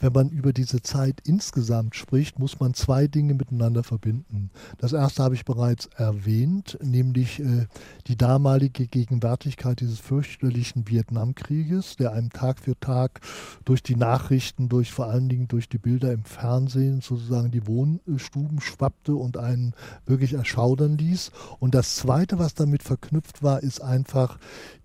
[0.00, 4.50] wenn man über diese Zeit insgesamt spricht, muss man zwei Dinge miteinander verbinden.
[4.78, 7.66] Das erste habe ich bereits erwähnt, nämlich äh,
[8.06, 13.20] die damalige Gegenwärtigkeit dieses fürchterlichen Vietnamkrieges, der einem Tag für Tag
[13.64, 18.60] durch die Nachrichten, durch vor allen Dingen durch die Bilder im Fernsehen sozusagen die Wohnstuben
[18.60, 21.30] schwappte und einen wirklich erschaudern ließ.
[21.58, 24.38] Und das zweite, was damit verknüpft war, ist einfach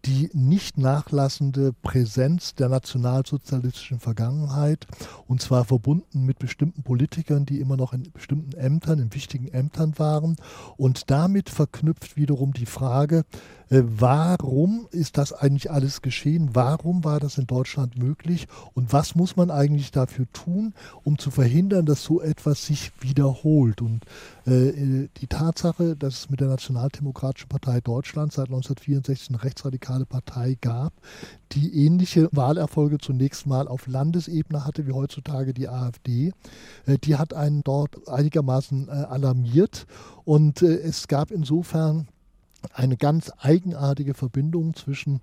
[0.05, 4.87] die nicht nachlassende Präsenz der nationalsozialistischen Vergangenheit
[5.27, 9.97] und zwar verbunden mit bestimmten Politikern, die immer noch in bestimmten Ämtern, in wichtigen Ämtern
[9.97, 10.35] waren.
[10.77, 13.23] Und damit verknüpft wiederum die Frage,
[13.73, 16.49] warum ist das eigentlich alles geschehen?
[16.53, 18.49] Warum war das in Deutschland möglich?
[18.73, 20.73] Und was muss man eigentlich dafür tun,
[21.05, 23.81] um zu verhindern, dass so etwas sich wiederholt?
[23.81, 24.03] Und
[24.45, 30.57] äh, die Tatsache, dass es mit der Nationaldemokratischen Partei Deutschland seit 1964 eine rechtsradikale Partei
[30.59, 30.91] gab,
[31.53, 36.33] die ähnliche Wahlerfolge zunächst mal auf Landesebene hatte wie heutzutage die AfD,
[36.87, 39.85] äh, die hat einen dort einigermaßen äh, alarmiert.
[40.25, 42.09] Und äh, es gab insofern
[42.73, 45.21] eine ganz eigenartige Verbindung zwischen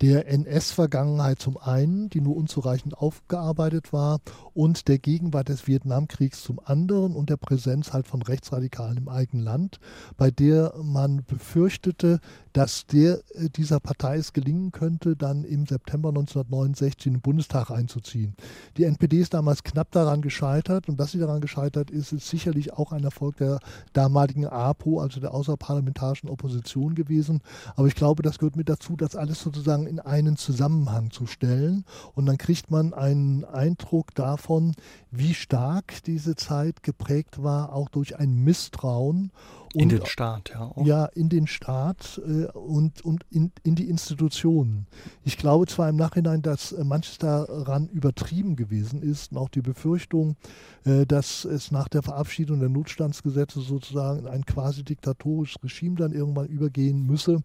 [0.00, 4.20] der NS-Vergangenheit zum einen, die nur unzureichend aufgearbeitet war,
[4.52, 9.44] und der Gegenwart des Vietnamkriegs zum anderen und der Präsenz halt von Rechtsradikalen im eigenen
[9.44, 9.78] Land,
[10.16, 12.20] bei der man befürchtete,
[12.54, 17.70] dass der, äh, dieser Partei es gelingen könnte, dann im September 1969 in den Bundestag
[17.70, 18.34] einzuziehen.
[18.76, 22.72] Die NPD ist damals knapp daran gescheitert und dass sie daran gescheitert ist, ist sicherlich
[22.72, 23.58] auch ein Erfolg der
[23.92, 27.40] damaligen APO, also der außerparlamentarischen Opposition gewesen.
[27.74, 31.84] Aber ich glaube, das gehört mit dazu, das alles sozusagen in einen Zusammenhang zu stellen
[32.14, 34.74] und dann kriegt man einen Eindruck davon,
[35.10, 39.32] wie stark diese Zeit geprägt war, auch durch ein Misstrauen
[39.74, 40.60] in den Staat, ja.
[40.60, 40.86] Auch.
[40.86, 44.86] Ja, in den Staat äh, und, und in, in die Institutionen.
[45.24, 49.62] Ich glaube zwar im Nachhinein, dass äh, manches daran übertrieben gewesen ist und auch die
[49.62, 50.36] Befürchtung,
[50.84, 56.12] äh, dass es nach der Verabschiedung der Notstandsgesetze sozusagen in ein quasi diktatorisches Regime dann
[56.12, 57.42] irgendwann übergehen müsse.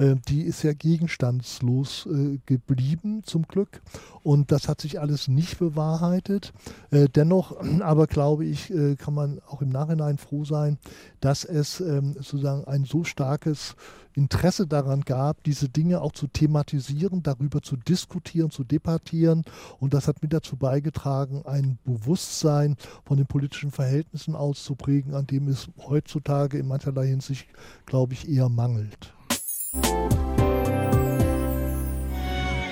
[0.00, 3.82] Äh, die ist ja gegenstandslos äh, geblieben, zum Glück.
[4.22, 6.52] Und das hat sich alles nicht bewahrheitet.
[6.90, 10.78] Äh, dennoch, aber glaube ich, kann man auch im Nachhinein froh sein,
[11.20, 13.76] dass es ähm, sozusagen ein so starkes
[14.14, 19.44] Interesse daran gab, diese Dinge auch zu thematisieren, darüber zu diskutieren, zu debattieren.
[19.78, 25.48] Und das hat mit dazu beigetragen, ein Bewusstsein von den politischen Verhältnissen auszuprägen, an dem
[25.48, 27.46] es heutzutage in mancherlei Hinsicht,
[27.86, 29.12] glaube ich, eher mangelt.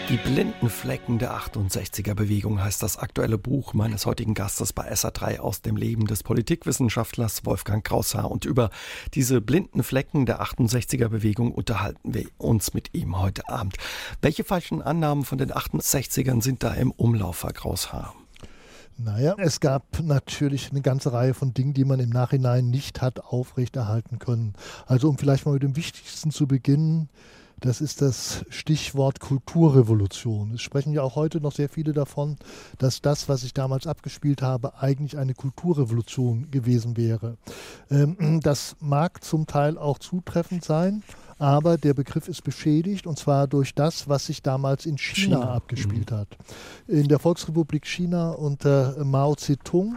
[0.08, 5.40] Die blinden Flecken der 68er Bewegung heißt das aktuelle Buch meines heutigen Gastes bei SA3
[5.40, 8.30] aus dem Leben des Politikwissenschaftlers Wolfgang Kraushaar.
[8.30, 8.70] Und über
[9.12, 13.76] diese blinden Flecken der 68er Bewegung unterhalten wir uns mit ihm heute Abend.
[14.22, 18.14] Welche falschen Annahmen von den 68ern sind da im Umlauf, Herr Kraushaar?
[18.98, 23.20] Naja, es gab natürlich eine ganze Reihe von Dingen, die man im Nachhinein nicht hat
[23.20, 24.54] aufrechterhalten können.
[24.86, 27.08] Also um vielleicht mal mit dem Wichtigsten zu beginnen,
[27.60, 30.52] das ist das Stichwort Kulturrevolution.
[30.54, 32.36] Es sprechen ja auch heute noch sehr viele davon,
[32.78, 37.36] dass das, was ich damals abgespielt habe, eigentlich eine Kulturrevolution gewesen wäre.
[37.90, 41.02] Ähm, das mag zum Teil auch zutreffend sein
[41.38, 45.54] aber der Begriff ist beschädigt und zwar durch das, was sich damals in China, China.
[45.54, 46.16] abgespielt mhm.
[46.16, 46.28] hat.
[46.86, 49.96] In der Volksrepublik China unter Mao Zedong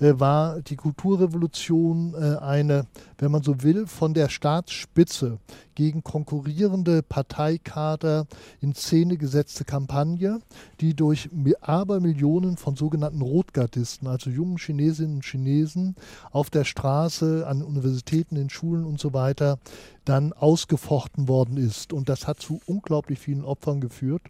[0.00, 2.86] äh, war die Kulturrevolution äh, eine,
[3.18, 5.38] wenn man so will, von der Staatsspitze
[5.74, 8.26] gegen konkurrierende Parteikader
[8.60, 10.40] in Szene gesetzte Kampagne,
[10.80, 11.28] die durch
[11.60, 15.96] Abermillionen von sogenannten Rotgardisten, also jungen Chinesinnen und Chinesen,
[16.30, 19.58] auf der Straße, an Universitäten, in Schulen und so weiter,
[20.04, 21.92] dann ausgefochten worden ist.
[21.92, 24.22] Und das hat zu unglaublich vielen Opfern geführt.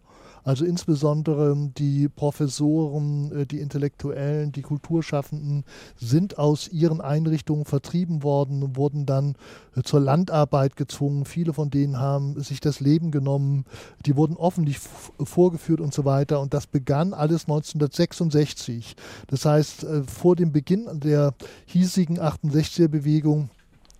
[0.45, 5.65] Also insbesondere die Professoren, äh, die Intellektuellen, die Kulturschaffenden
[5.97, 9.35] sind aus ihren Einrichtungen vertrieben worden, wurden dann
[9.75, 11.25] äh, zur Landarbeit gezwungen.
[11.25, 13.65] Viele von denen haben sich das Leben genommen.
[14.05, 16.39] Die wurden öffentlich vorgeführt und so weiter.
[16.39, 18.95] Und das begann alles 1966.
[19.27, 21.33] Das heißt, äh, vor dem Beginn der
[21.65, 23.49] hiesigen 68er-Bewegung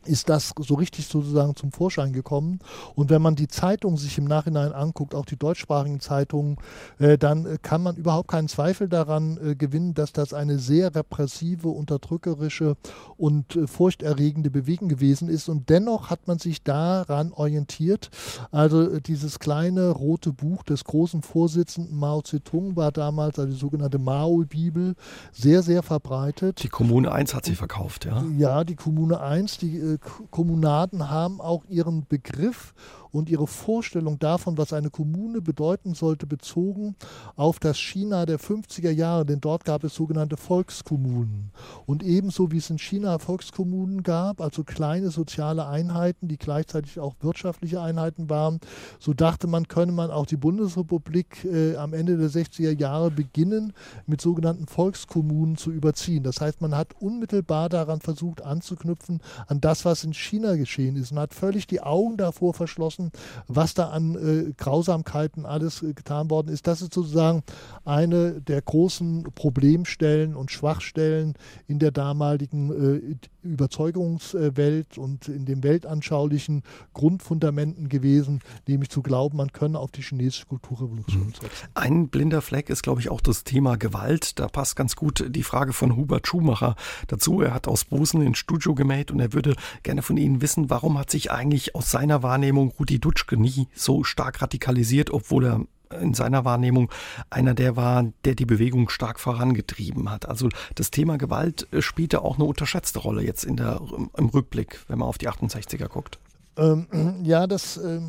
[0.05, 2.59] ist das so richtig sozusagen zum Vorschein gekommen.
[2.95, 6.57] Und wenn man die Zeitungen sich im Nachhinein anguckt, auch die deutschsprachigen Zeitungen,
[6.99, 10.95] äh, dann äh, kann man überhaupt keinen Zweifel daran äh, gewinnen, dass das eine sehr
[10.95, 12.75] repressive, unterdrückerische
[13.17, 15.49] und äh, furchterregende Bewegung gewesen ist.
[15.49, 18.09] Und dennoch hat man sich daran orientiert.
[18.51, 23.59] Also äh, dieses kleine rote Buch des großen Vorsitzenden Mao Zedong war damals, also die
[23.59, 24.95] sogenannte Mao-Bibel,
[25.31, 26.63] sehr, sehr verbreitet.
[26.63, 28.23] Die Kommune 1 hat sie verkauft, ja?
[28.37, 32.73] Ja, die Kommune 1, die äh, Kommunaden haben auch ihren Begriff
[33.15, 36.95] und ihre Vorstellung davon, was eine Kommune bedeuten sollte, bezogen
[37.37, 41.51] auf das China der 50er Jahre, denn dort gab es sogenannte Volkskommunen.
[41.85, 47.15] Und ebenso wie es in China Volkskommunen gab, also kleine soziale Einheiten, die gleichzeitig auch
[47.21, 48.59] wirtschaftliche Einheiten waren,
[48.99, 53.71] so dachte man, könne man auch die Bundesrepublik äh, am Ende der 60er Jahre beginnen,
[54.05, 56.23] mit sogenannten Volkskommunen zu überziehen.
[56.23, 61.13] Das heißt, man hat unmittelbar daran versucht anzuknüpfen, an das, was in China geschehen ist
[61.13, 63.11] und hat völlig die Augen davor verschlossen, vergessen,
[63.47, 66.67] was da an äh, Grausamkeiten alles äh, getan worden ist.
[66.67, 67.43] Das ist sozusagen
[67.83, 71.33] eine der großen Problemstellen und Schwachstellen
[71.67, 76.63] in der damaligen äh, Überzeugungswelt und in den weltanschaulichen
[76.93, 81.33] Grundfundamenten gewesen, nämlich zu glauben, man könne auf die chinesische Kulturrevolution mhm.
[81.33, 81.67] setzen.
[81.75, 84.39] Ein blinder Fleck ist, glaube ich, auch das Thema Gewalt.
[84.39, 86.75] Da passt ganz gut die Frage von Hubert Schumacher
[87.07, 87.41] dazu.
[87.41, 90.97] Er hat aus Bosen ins Studio gemäht und er würde gerne von Ihnen wissen, warum
[90.97, 95.61] hat sich eigentlich aus seiner Wahrnehmung Rudi Dutschke nie so stark radikalisiert, obwohl er
[96.01, 96.91] in seiner Wahrnehmung
[97.29, 100.27] einer der war, der die Bewegung stark vorangetrieben hat.
[100.27, 103.81] Also das Thema Gewalt äh, spielte auch eine unterschätzte Rolle jetzt in der,
[104.17, 106.19] im Rückblick, wenn man auf die 68er guckt.
[106.57, 106.87] Ähm,
[107.23, 108.01] ja, das äh,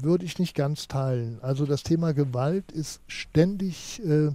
[0.00, 1.38] würde ich nicht ganz teilen.
[1.42, 4.30] Also das Thema Gewalt ist ständig äh,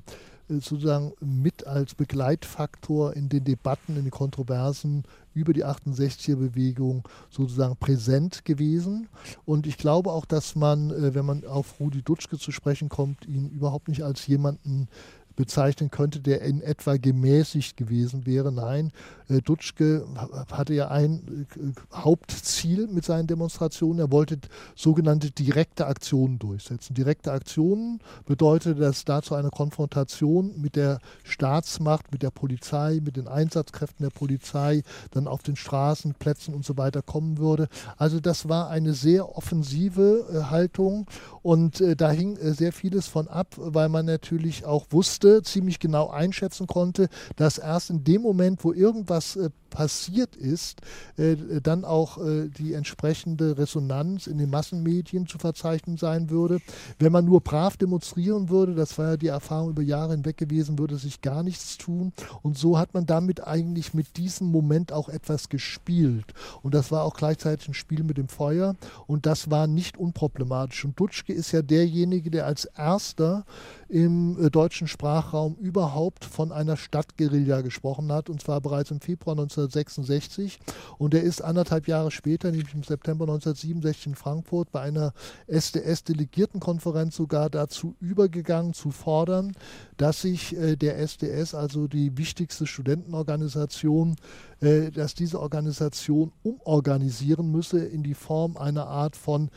[0.48, 5.04] sozusagen mit als Begleitfaktor in den Debatten, in den Kontroversen
[5.36, 9.08] über die 68er-Bewegung sozusagen präsent gewesen.
[9.46, 13.28] Und ich glaube auch, dass man, äh, wenn man auf Rudi Dutschke zu sprechen kommt,
[13.28, 14.88] ihn überhaupt nicht als jemanden
[15.36, 18.52] bezeichnen könnte, der in etwa gemäßigt gewesen wäre.
[18.52, 18.92] Nein,
[19.30, 20.06] äh, Dutschke
[20.52, 24.00] hatte ja ein äh, Hauptziel mit seinen Demonstrationen.
[24.00, 24.38] Er wollte
[24.76, 26.94] sogenannte direkte Aktionen durchsetzen.
[26.94, 33.18] Direkte Aktionen bedeutet, dass da zu einer Konfrontation mit der Staatsmacht, mit der Polizei, mit
[33.18, 37.68] den Einsatzkräften der Polizei, dann auf den Straßen, Plätzen und so weiter kommen würde.
[37.98, 41.08] Also das war eine sehr offensive äh, Haltung
[41.42, 46.68] und da hing sehr vieles von ab, weil man natürlich auch wusste, ziemlich genau einschätzen
[46.68, 50.80] konnte, dass erst in dem Moment, wo irgendwas äh, passiert ist,
[51.18, 56.60] äh, dann auch äh, die entsprechende Resonanz in den Massenmedien zu verzeichnen sein würde.
[56.98, 60.80] Wenn man nur brav demonstrieren würde, das war ja die Erfahrung über Jahre hinweg gewesen,
[60.80, 62.14] würde sich gar nichts tun.
[62.42, 66.34] Und so hat man damit eigentlich mit diesem Moment auch etwas gespielt.
[66.64, 68.76] Und das war auch gleichzeitig ein Spiel mit dem Feuer.
[69.08, 70.86] Und das war nicht unproblematisch.
[70.86, 73.44] Und Dutschke ist ja derjenige, der als erster
[73.90, 78.30] im äh, deutschen Sprachraum überhaupt von einer Stadtguerilla gesprochen hat.
[78.30, 80.60] Und zwar bereits im Februar 19 1966.
[80.98, 85.14] Und er ist anderthalb Jahre später, nämlich im September 1967 in Frankfurt, bei einer
[85.48, 89.54] SDS-Delegiertenkonferenz sogar dazu übergegangen, zu fordern,
[89.98, 94.16] dass sich äh, der SDS, also die wichtigste Studentenorganisation,
[94.62, 99.50] äh, dass diese Organisation umorganisieren müsse in die Form einer Art von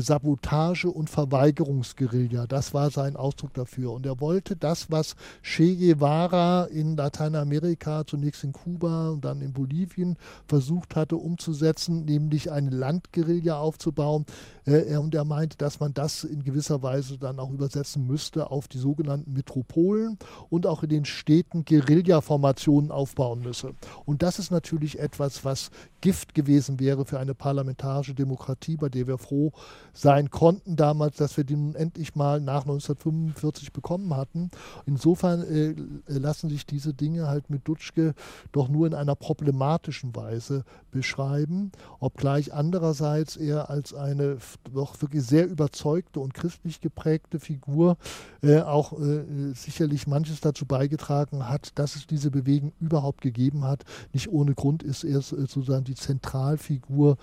[0.00, 2.46] Sabotage und Verweigerungsguerilla.
[2.46, 3.92] Das war sein Ausdruck dafür.
[3.92, 9.52] Und er wollte das, was Che Guevara in Lateinamerika, zunächst in Kuba und dann in
[9.52, 14.24] Bolivien versucht hatte umzusetzen, nämlich eine Landguerilla aufzubauen.
[14.66, 18.68] Äh, und er meinte, dass man das in gewisser Weise dann auch übersetzen müsste auf
[18.68, 20.18] die sogenannten Metropolen
[20.50, 23.74] und auch in den Städten Guerilla-Formationen aufbauen müsse.
[24.04, 25.70] Und das ist natürlich etwas, was
[26.00, 29.52] Gift gewesen wäre für eine parlamentarische Demokratie, bei der wir froh
[29.92, 34.50] sein konnten damals, dass wir die nun endlich mal nach 1945 bekommen hatten.
[34.86, 35.74] Insofern äh,
[36.06, 38.14] lassen sich diese Dinge halt mit Dutschke
[38.52, 44.38] doch nur in einer problematischen Weise beschreiben, obgleich andererseits er als eine
[44.72, 47.96] doch wirklich sehr überzeugte und christlich geprägte Figur
[48.42, 53.84] äh, auch äh, sicherlich manches dazu beigetragen hat, dass es diese Bewegung überhaupt gegeben hat.
[54.12, 57.16] Nicht ohne Grund ist er sozusagen die Zentralfigur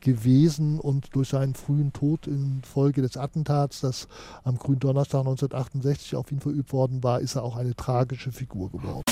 [0.00, 4.08] gewesen und durch seinen frühen Tod infolge des Attentats, das
[4.44, 8.70] am grünen Donnerstag 1968 auf ihn verübt worden war, ist er auch eine tragische Figur
[8.70, 9.02] geworden.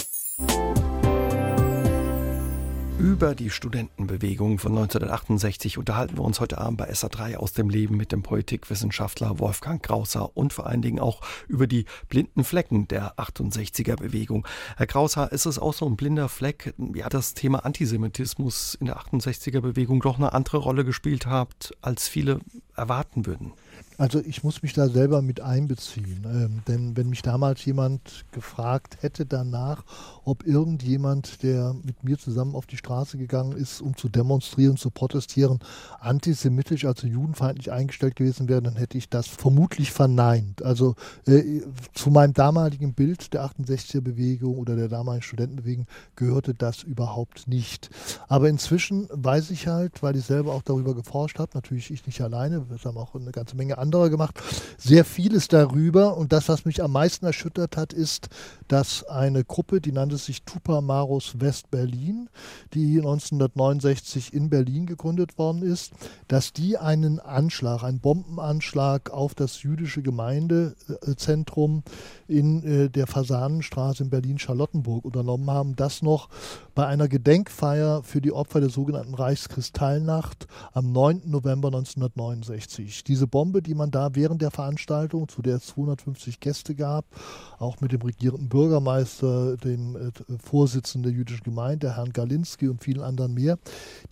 [2.98, 7.96] Über die Studentenbewegung von 1968 unterhalten wir uns heute Abend bei SA3 aus dem Leben
[7.96, 13.16] mit dem Politikwissenschaftler Wolfgang Krauser und vor allen Dingen auch über die blinden Flecken der
[13.18, 14.46] 68er Bewegung.
[14.76, 18.98] Herr Krauser, ist es auch so ein blinder Fleck, ja, das Thema Antisemitismus in der
[18.98, 22.38] 68er Bewegung doch eine andere Rolle gespielt hat, als viele
[22.76, 23.52] erwarten würden?
[23.98, 28.98] Also ich muss mich da selber mit einbeziehen, ähm, denn wenn mich damals jemand gefragt
[29.00, 29.84] hätte danach,
[30.24, 34.90] ob irgendjemand, der mit mir zusammen auf die Straße gegangen ist, um zu demonstrieren, zu
[34.90, 35.58] protestieren,
[36.00, 40.62] antisemitisch, also judenfeindlich eingestellt gewesen wäre, dann hätte ich das vermutlich verneint.
[40.62, 40.94] Also
[41.26, 41.60] äh,
[41.92, 47.90] zu meinem damaligen Bild der 68er-Bewegung oder der damaligen Studentenbewegung gehörte das überhaupt nicht.
[48.28, 52.20] Aber inzwischen weiß ich halt, weil ich selber auch darüber geforscht habe, natürlich ich nicht
[52.20, 54.40] alleine, wir haben auch eine ganze Menge Menge anderer gemacht.
[54.78, 56.16] Sehr vieles darüber.
[56.16, 58.28] Und das, was mich am meisten erschüttert hat, ist,
[58.68, 62.28] dass eine Gruppe, die nannte sich Tupamaros West-Berlin,
[62.72, 65.92] die 1969 in Berlin gegründet worden ist,
[66.28, 71.82] dass die einen Anschlag, einen Bombenanschlag auf das jüdische Gemeindezentrum
[72.26, 75.76] in äh, der Fasanenstraße in Berlin-Charlottenburg unternommen haben.
[75.76, 76.28] Das noch
[76.74, 81.22] bei einer Gedenkfeier für die Opfer der sogenannten Reichskristallnacht am 9.
[81.26, 83.04] November 1969.
[83.04, 87.04] Diese Bombe, die man da während der Veranstaltung, zu der es 250 Gäste gab,
[87.58, 93.02] auch mit dem regierenden Bürgermeister, dem äh, Vorsitzenden der jüdischen Gemeinde, Herrn Galinski und vielen
[93.02, 93.58] anderen mehr.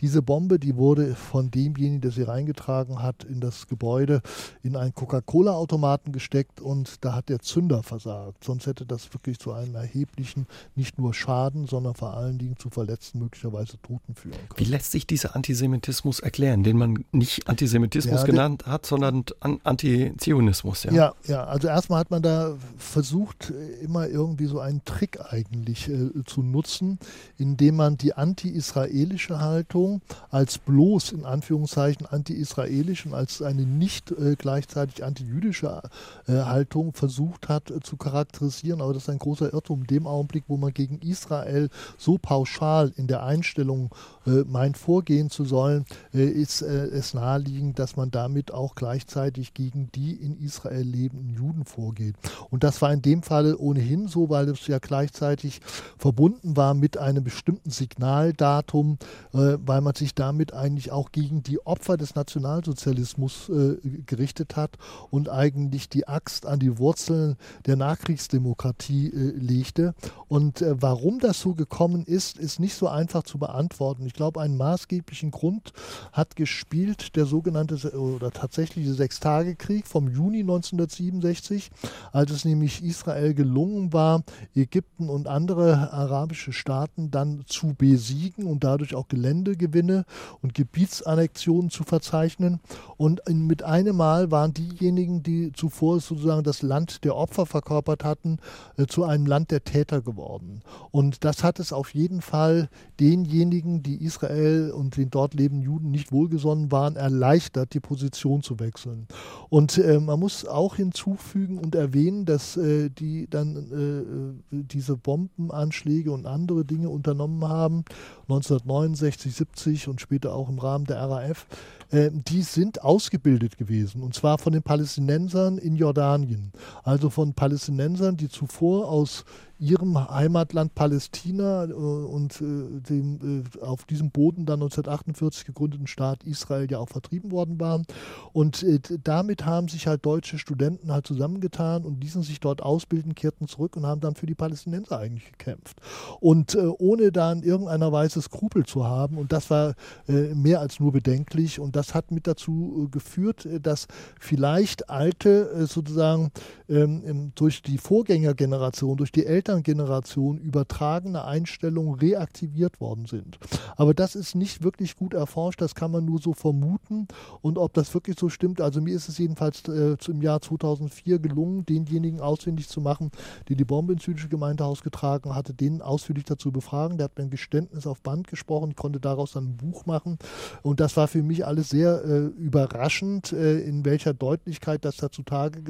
[0.00, 4.22] Diese Bombe, die wurde von demjenigen, der sie reingetragen hat, in das Gebäude
[4.62, 8.44] in einen Coca-Cola-Automaten gesteckt und da hat der Zünder versagt.
[8.44, 12.70] Sonst hätte das wirklich zu einem erheblichen, nicht nur Schaden, sondern vor allen Dingen zu
[12.70, 14.66] Verletzten, möglicherweise Toten führen können.
[14.66, 19.24] Wie lässt sich dieser Antisemitismus erklären, den man nicht Antisemitismus ja, genannt hat, sondern
[19.64, 20.84] Antizionismus?
[20.84, 20.92] Ja?
[20.92, 21.44] ja, ja.
[21.44, 26.98] Also erstmal hat man da versucht, immer irgendwie so einen Trick eigentlich äh, zu nutzen,
[27.38, 34.36] indem man die anti-israelische Haltung als bloß in Anführungszeichen anti-israelisch und als eine nicht äh,
[34.36, 35.82] gleichzeitig anti-jüdische
[36.26, 38.80] äh, Haltung versucht hat äh, zu charakterisieren.
[38.80, 39.80] Aber das ist ein großer Irrtum.
[39.82, 43.90] In dem Augenblick, wo man gegen Israel so pauschal in der Einstellung
[44.26, 49.90] äh, meint, vorgehen zu sollen, äh, ist es naheliegend, dass man damit auch gleichzeitig gegen
[49.92, 52.14] die in Israel lebenden Juden vorgeht.
[52.50, 55.60] Und das war in dem Fall ohnehin so, weil es ja gleichzeitig
[55.98, 58.98] verbunden war mit einem bestimmten Signaldatum,
[59.32, 64.78] äh, weil man sich damit eigentlich auch gegen die Opfer des Nationalsozialismus äh, gerichtet hat
[65.10, 69.94] und eigentlich die Axt an die Wurzeln der Nachkriegsdemokratie äh, legte.
[70.28, 74.04] Und äh, warum das so gekommen ist, ist nicht so einfach zu beantworten.
[74.12, 75.72] Ich glaube, einen maßgeblichen Grund
[76.12, 81.70] hat gespielt der sogenannte oder tatsächliche Sechstagekrieg vom Juni 1967,
[82.12, 84.22] als es nämlich Israel gelungen war,
[84.54, 90.04] Ägypten und andere arabische Staaten dann zu besiegen und dadurch auch Geländegewinne
[90.42, 92.60] und Gebietsannexionen zu verzeichnen.
[92.98, 98.40] Und mit einem Mal waren diejenigen, die zuvor sozusagen das Land der Opfer verkörpert hatten,
[98.76, 100.60] äh, zu einem Land der Täter geworden.
[100.90, 102.68] Und das hat es auf jeden Fall
[103.00, 108.58] denjenigen, die Israel und den dort lebenden Juden nicht wohlgesonnen waren, erleichtert, die Position zu
[108.60, 109.06] wechseln.
[109.48, 114.96] Und äh, man muss auch hinzufügen und erwähnen, dass äh, die dann äh, äh diese
[114.96, 117.84] Bombenanschläge und andere Dinge unternommen haben,
[118.22, 121.46] 1969, 70 und später auch im Rahmen der RAF,
[121.90, 124.02] äh, die sind ausgebildet gewesen.
[124.02, 126.52] Und zwar von den Palästinensern in Jordanien.
[126.82, 129.24] Also von Palästinensern, die zuvor aus
[129.62, 136.24] ihrem Heimatland Palästina äh, und äh, dem äh, auf diesem Boden dann 1948 gegründeten Staat
[136.24, 137.86] Israel ja auch vertrieben worden waren.
[138.32, 138.66] Und
[139.04, 143.76] damit haben sich halt deutsche Studenten halt zusammengetan und ließen sich dort ausbilden, kehrten zurück
[143.76, 145.76] und haben dann für die Palästinenser eigentlich gekämpft.
[146.18, 149.18] Und ohne da in irgendeiner Weise Skrupel zu haben.
[149.18, 149.74] Und das war
[150.06, 151.60] mehr als nur bedenklich.
[151.60, 153.86] Und das hat mit dazu geführt, dass
[154.18, 156.32] vielleicht alte sozusagen
[156.68, 163.38] ähm, durch die Vorgängergeneration, durch die Eltern Elterngeneration übertragene Einstellungen reaktiviert worden sind.
[163.76, 167.06] Aber das ist nicht wirklich gut erforscht, das kann man nur so vermuten.
[167.42, 171.18] Und ob das wirklich so stimmt, also mir ist es jedenfalls äh, im Jahr 2004
[171.18, 173.10] gelungen, denjenigen ausfindig zu machen,
[173.48, 176.96] die die Bombe ins jüdische Gemeindehaus getragen hatte, den ausführlich dazu befragen.
[176.96, 180.18] Der hat mir ein Geständnis auf Band gesprochen, konnte daraus dann ein Buch machen.
[180.62, 185.10] Und das war für mich alles sehr äh, überraschend, äh, in welcher Deutlichkeit das da
[185.10, 185.62] zutage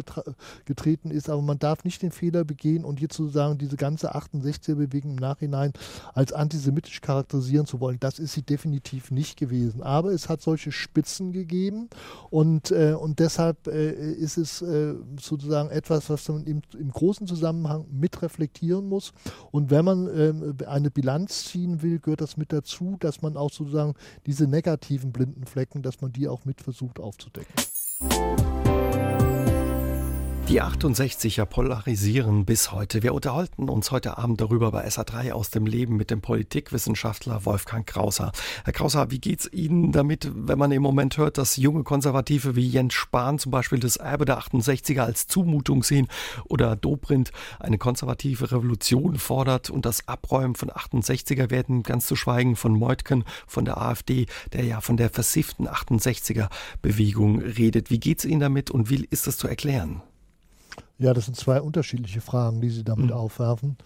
[0.65, 1.29] getreten ist.
[1.29, 5.17] Aber man darf nicht den Fehler begehen und jetzt sozusagen diese diese ganze 68er-Bewegung im
[5.17, 5.73] Nachhinein
[6.13, 7.99] als antisemitisch charakterisieren zu wollen.
[8.01, 9.83] Das ist sie definitiv nicht gewesen.
[9.83, 11.89] Aber es hat solche Spitzen gegeben
[12.29, 17.27] und, äh, und deshalb äh, ist es äh, sozusagen etwas, was man im, im, großen
[17.27, 19.15] Zusammenhang mit reflektieren muss.
[19.51, 23.51] Und wenn man ähm, eine Bilanz ziehen will, gehört das mit dazu, dass man auch
[23.51, 23.95] sozusagen
[24.27, 27.55] diese negativen blinden Flecken, dass man die auch mit versucht aufzudecken.
[30.53, 33.03] Die 68er polarisieren bis heute.
[33.03, 37.87] Wir unterhalten uns heute Abend darüber bei SA3 aus dem Leben mit dem Politikwissenschaftler Wolfgang
[37.87, 38.33] Krauser.
[38.65, 42.69] Herr Krauser, wie geht's Ihnen damit, wenn man im Moment hört, dass junge Konservative wie
[42.69, 46.09] Jens Spahn zum Beispiel das Erbe der 68er als Zumutung sehen
[46.45, 52.57] oder Dobrindt eine konservative Revolution fordert und das Abräumen von 68er werden, ganz zu schweigen
[52.57, 56.51] von Meutken von der AfD, der ja von der versifften 68er
[56.83, 57.89] Bewegung redet.
[57.89, 60.03] Wie geht's Ihnen damit und wie ist das zu erklären?
[61.03, 63.13] Ja, das sind zwei unterschiedliche Fragen, die Sie damit mhm.
[63.13, 63.77] aufwerfen.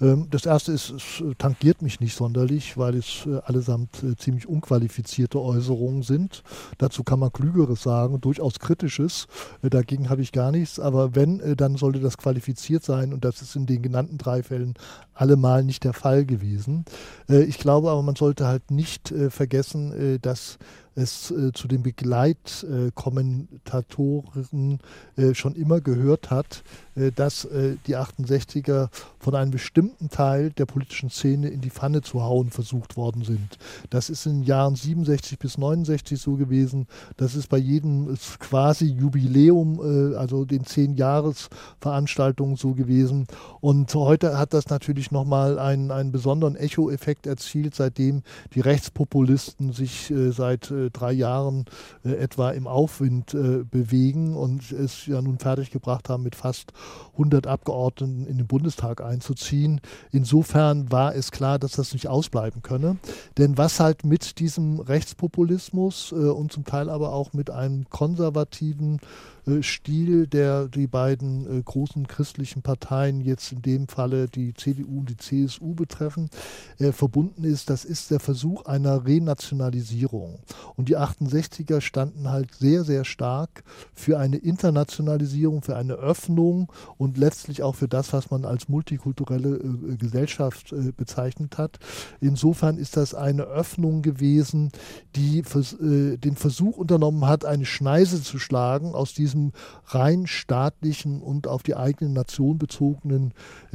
[0.00, 4.48] Ähm, das erste ist, es tangiert mich nicht sonderlich, weil es äh, allesamt äh, ziemlich
[4.48, 6.42] unqualifizierte Äußerungen sind.
[6.78, 9.26] Dazu kann man Klügeres sagen, durchaus Kritisches.
[9.62, 10.80] Äh, dagegen habe ich gar nichts.
[10.80, 13.12] Aber wenn, dann sollte das qualifiziert sein.
[13.12, 14.74] Und das ist in den genannten drei Fällen
[15.12, 16.84] allemal nicht der Fall gewesen.
[17.28, 20.58] Ich glaube aber, man sollte halt nicht vergessen, dass
[20.94, 24.80] es äh, zu den Begleitkommentatoren
[25.16, 26.62] äh, schon immer gehört hat,
[26.94, 28.88] äh, dass äh, die 68er
[29.18, 33.58] von einem bestimmten Teil der politischen Szene in die Pfanne zu hauen versucht worden sind.
[33.90, 36.86] Das ist in den Jahren 67 bis 69 so gewesen.
[37.16, 43.26] Das ist bei jedem quasi Jubiläum, äh, also den zehn Jahresveranstaltungen so gewesen.
[43.60, 48.22] Und heute hat das natürlich nochmal einen, einen besonderen Echo-Effekt erzielt, seitdem
[48.54, 51.64] die Rechtspopulisten sich äh, seit äh, drei Jahren
[52.04, 53.36] äh, etwa im Aufwind
[53.70, 56.72] bewegen und es ja nun fertiggebracht haben mit fast
[57.12, 59.80] 100 Abgeordneten in den Bundestag einzuziehen.
[60.12, 62.98] Insofern war es klar, dass das nicht ausbleiben könne.
[63.38, 69.00] Denn was halt mit diesem Rechtspopulismus äh, und zum Teil aber auch mit einem konservativen
[69.46, 75.00] äh, Stil, der die beiden äh, großen christlichen Parteien jetzt in dem Falle die CDU
[75.00, 76.30] und die CSU betreffen,
[76.78, 80.38] äh, verbunden ist, das ist der Versuch einer Renationalisierung.
[80.76, 87.18] Und die 68er standen halt sehr, sehr stark für eine Internationalisierung, für eine Öffnung und
[87.18, 91.78] letztlich auch für das, was man als multikulturelle äh, Gesellschaft äh, bezeichnet hat.
[92.20, 94.70] Insofern ist das eine Öffnung gewesen,
[95.16, 99.52] die vers äh, den Versuch unternommen hat, eine Schneise zu schlagen aus diesem diesem
[99.86, 103.32] rein staatlichen und auf die eigene Nation bezogenen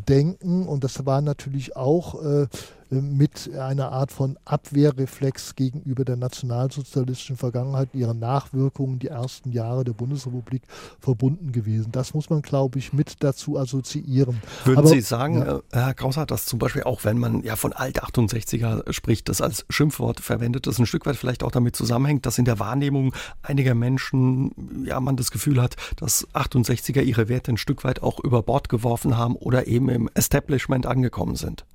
[0.07, 0.67] Denken.
[0.67, 2.47] Und das war natürlich auch äh,
[2.89, 9.93] mit einer Art von Abwehrreflex gegenüber der nationalsozialistischen Vergangenheit, ihren Nachwirkungen die ersten Jahre der
[9.93, 10.63] Bundesrepublik
[10.99, 11.91] verbunden gewesen.
[11.91, 14.41] Das muss man, glaube ich, mit dazu assoziieren.
[14.65, 15.57] Würden Aber, Sie sagen, ja.
[15.57, 19.65] Äh, Herr Krauser, dass zum Beispiel auch, wenn man ja von Alt-68er spricht, das als
[19.69, 23.75] Schimpfwort verwendet, das ein Stück weit vielleicht auch damit zusammenhängt, dass in der Wahrnehmung einiger
[23.75, 28.41] Menschen ja man das Gefühl hat, dass 68er ihre Werte ein Stück weit auch über
[28.41, 31.65] Bord geworfen haben oder eben im Establishment angekommen sind?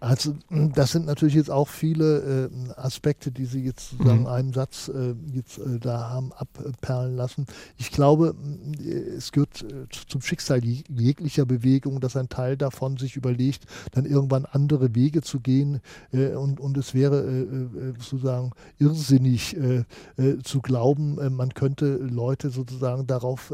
[0.00, 4.26] Also das sind natürlich jetzt auch viele äh, Aspekte, die Sie jetzt sozusagen mhm.
[4.26, 7.44] einem Satz äh, jetzt äh, da haben abperlen lassen.
[7.76, 8.34] Ich glaube,
[9.16, 14.46] es gehört äh, zum Schicksal jeglicher Bewegung, dass ein Teil davon sich überlegt, dann irgendwann
[14.46, 15.80] andere Wege zu gehen
[16.12, 19.56] äh, und, und es wäre äh, sozusagen irrsinnig
[20.44, 23.52] zu glauben, man könnte Leute sozusagen darauf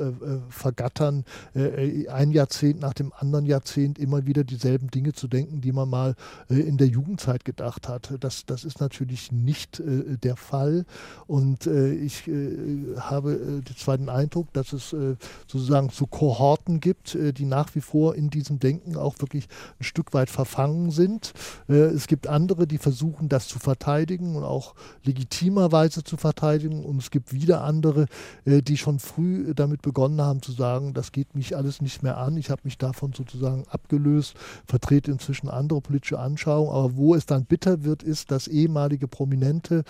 [0.49, 1.25] vergattern,
[1.55, 6.15] ein Jahrzehnt nach dem anderen Jahrzehnt immer wieder dieselben Dinge zu denken, die man mal
[6.49, 8.15] in der Jugendzeit gedacht hat.
[8.21, 10.85] Das, das ist natürlich nicht äh, der Fall.
[11.27, 15.17] Und äh, ich äh, habe äh, den Eindruck, dass es äh,
[15.47, 19.49] sozusagen so Kohorten gibt, die nach wie vor in diesem Denken auch wirklich
[19.81, 21.33] ein Stück weit verfangen sind.
[21.69, 24.75] es gibt andere, die versuchen, das zu verteidigen und auch
[25.05, 26.85] legitimerweise zu verteidigen.
[26.85, 28.07] Und es gibt wieder andere,
[28.45, 32.37] die schon früh damit begonnen haben zu sagen, das geht mich alles nicht mehr an.
[32.37, 34.35] Ich habe mich davon sozusagen abgelöst,
[34.67, 36.69] vertrete inzwischen andere politische Anschauung.
[36.69, 39.85] Aber wo es dann bitter wird, ist, dass ehemalige prominente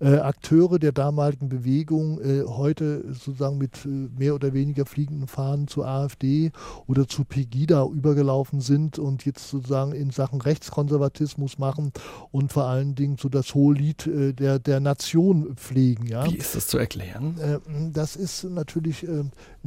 [0.00, 5.66] äh, Akteure der damaligen Bewegung äh, heute sozusagen mit äh, mehr oder weniger fliegenden Fahnen
[5.68, 6.52] zur AfD
[6.86, 11.92] oder zu Pegida übergelaufen sind und jetzt sozusagen in Sachen Rechtskonservatismus machen
[12.30, 16.06] und vor allen Dingen so das Hohelied äh, der, der Nation pflegen.
[16.06, 16.24] Ja?
[16.26, 17.36] Wie ist das zu erklären?
[17.38, 17.58] Äh,
[17.92, 19.24] das ist natürlich äh,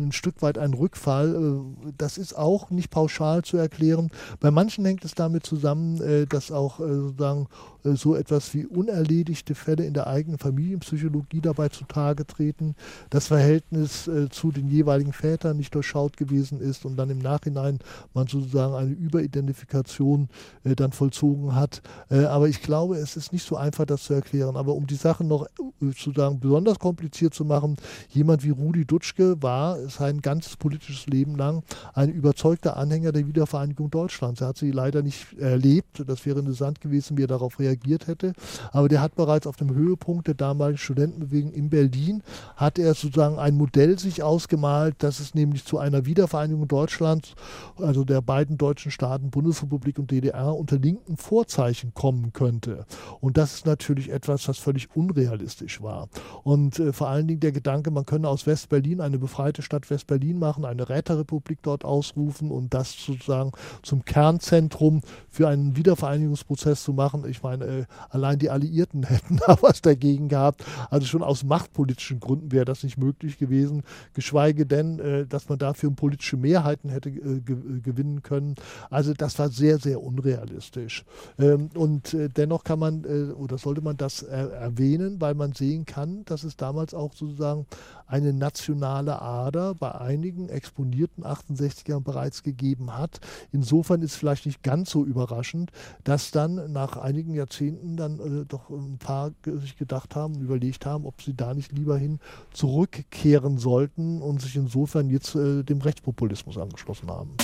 [0.07, 1.63] ein Stück weit ein Rückfall.
[1.97, 4.09] das ist auch nicht pauschal zu erklären.
[4.39, 7.47] Bei manchen hängt es damit zusammen, äh, dass auch äh, sozusagen
[7.83, 12.75] äh, so etwas wie unerledigte Fälle in der eigenen Familienpsychologie dabei zutage treten,
[13.09, 17.79] das Verhältnis zu den jeweiligen Vätern nicht durchschaut gewesen ist und dann im Nachhinein
[18.13, 20.29] man sozusagen eine Überidentifikation
[20.63, 21.81] dann vollzogen hat.
[22.09, 24.55] aber ich glaube, es ist nicht so einfach, das zu erklären.
[24.55, 25.47] Aber um die Sache noch
[25.79, 27.77] sozusagen besonders kompliziert zu machen,
[28.09, 31.63] jemand wie Rudi Dutschke war sein ganzes politisches Leben lang
[31.93, 34.41] ein überzeugter Anhänger der Wiedervereinigung Deutschlands.
[34.41, 38.33] Er hat sie leider nicht erlebt, das wäre interessant gewesen, wie er darauf reagiert hätte.
[38.71, 42.23] Aber der hat bereits auf dem Höhepunkt der damaligen Studentenbewegung in Berlin,
[42.55, 47.35] hat er sozusagen ein Modell sich ausgemalt, dass es nämlich zu einer Wiedervereinigung Deutschlands,
[47.77, 52.85] also der beiden deutschen Staaten Bundesrepublik und DDR, unter linken Vorzeichen kommen könnte.
[53.19, 56.09] Und das ist natürlich etwas, was völlig unrealistisch war.
[56.43, 60.37] Und äh, vor allen Dingen der Gedanke, man könne aus West-Berlin eine befreite Stadt West-Berlin
[60.37, 63.53] machen, eine Räterepublik dort ausrufen und das sozusagen
[63.83, 67.23] zum Kernzentrum für einen Wiedervereinigungsprozess zu machen.
[67.29, 70.65] Ich meine, äh, allein die Alliierten hätten da was dagegen gehabt.
[70.89, 75.57] Also schon aus machtpolitischen Gründen wäre das nicht möglich gewesen, geschweige denn, äh, dass man
[75.57, 78.55] dafür politische Mehrheiten hätte äh, gewinnen können.
[78.89, 81.05] Also das war sehr, sehr unrealistisch.
[81.39, 83.05] Ähm, und dennoch kann man
[83.35, 87.65] oder sollte man das erwähnen, weil man sehen kann, dass es damals auch sozusagen
[88.05, 93.19] eine nationale Ader bei einigen exponierten 68ern bereits gegeben hat.
[93.51, 95.71] Insofern ist vielleicht nicht ganz so überraschend,
[96.03, 101.05] dass dann nach einigen Jahrzehnten dann äh, doch ein paar sich gedacht haben, überlegt haben,
[101.05, 102.19] ob sie da nicht lieber hin
[102.53, 107.35] zurückkehren sollten und sich insofern jetzt äh, dem Rechtspopulismus angeschlossen haben.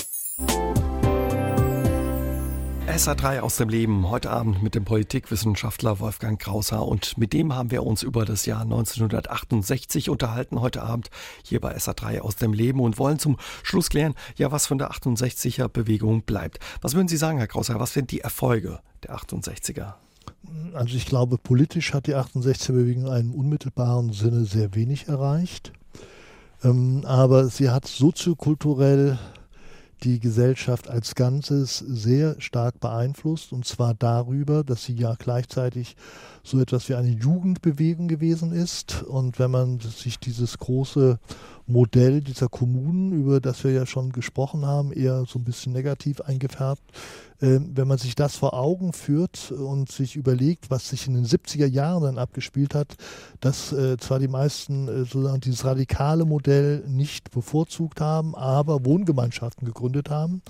[2.87, 7.69] SA3 aus dem Leben, heute Abend mit dem Politikwissenschaftler Wolfgang Krauser und mit dem haben
[7.69, 11.09] wir uns über das Jahr 1968 unterhalten, heute Abend
[11.43, 14.91] hier bei SA3 aus dem Leben und wollen zum Schluss klären, ja, was von der
[14.91, 16.59] 68er Bewegung bleibt.
[16.81, 19.95] Was würden Sie sagen, Herr Krauser, was sind die Erfolge der 68er?
[20.73, 25.73] Also ich glaube, politisch hat die 68er Bewegung in einem unmittelbaren Sinne sehr wenig erreicht.
[26.63, 29.19] Ähm, aber sie hat soziokulturell
[30.03, 35.95] die Gesellschaft als Ganzes sehr stark beeinflusst und zwar darüber, dass sie ja gleichzeitig
[36.43, 39.03] so etwas wie eine Jugendbewegung gewesen ist.
[39.03, 41.19] Und wenn man sich dieses große
[41.67, 46.21] Modell dieser Kommunen, über das wir ja schon gesprochen haben, eher so ein bisschen negativ
[46.21, 46.81] eingefärbt.
[47.39, 51.25] Ähm, wenn man sich das vor Augen führt und sich überlegt, was sich in den
[51.25, 52.95] 70er Jahren dann abgespielt hat,
[53.41, 59.67] dass äh, zwar die meisten äh, sozusagen dieses radikale Modell nicht bevorzugt haben, aber Wohngemeinschaften
[59.67, 60.41] gegründet haben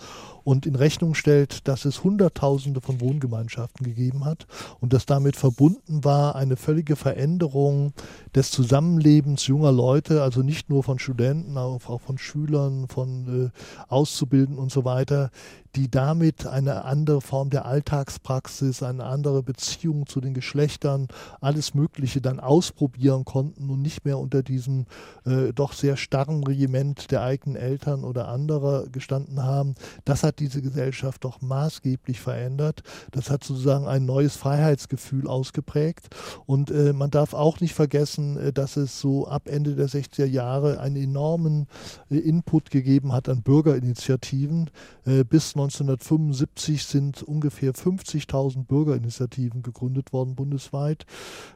[0.48, 4.48] und in Rechnung stellt, dass es Hunderttausende von Wohngemeinschaften gegeben hat
[4.80, 7.92] und dass damit verbunden war eine völlige Veränderung
[8.34, 14.58] des Zusammenlebens junger Leute, also nicht nur von Studenten, auch von Schülern, von äh, Auszubildenden
[14.58, 15.32] und so weiter,
[15.78, 21.08] die damit eine andere Form der Alltagspraxis, eine andere Beziehung zu den Geschlechtern,
[21.40, 24.88] alles Mögliche dann ausprobieren konnten und nicht mehr unter diesem
[25.26, 29.76] äh, doch sehr starren Regiment der eigenen Eltern oder anderer gestanden haben.
[30.04, 32.82] Das hat diese Gesellschaft doch maßgeblich verändert.
[33.12, 36.08] Das hat sozusagen ein neues Freiheitsgefühl ausgeprägt.
[36.48, 40.26] Und äh, man darf auch nicht vergessen, äh, dass es so ab Ende der 60er
[40.26, 41.68] Jahre einen enormen
[42.10, 44.72] äh, Input gegeben hat an Bürgerinitiativen.
[45.06, 51.06] Äh, bis 1975 sind ungefähr 50.000 Bürgerinitiativen gegründet worden bundesweit.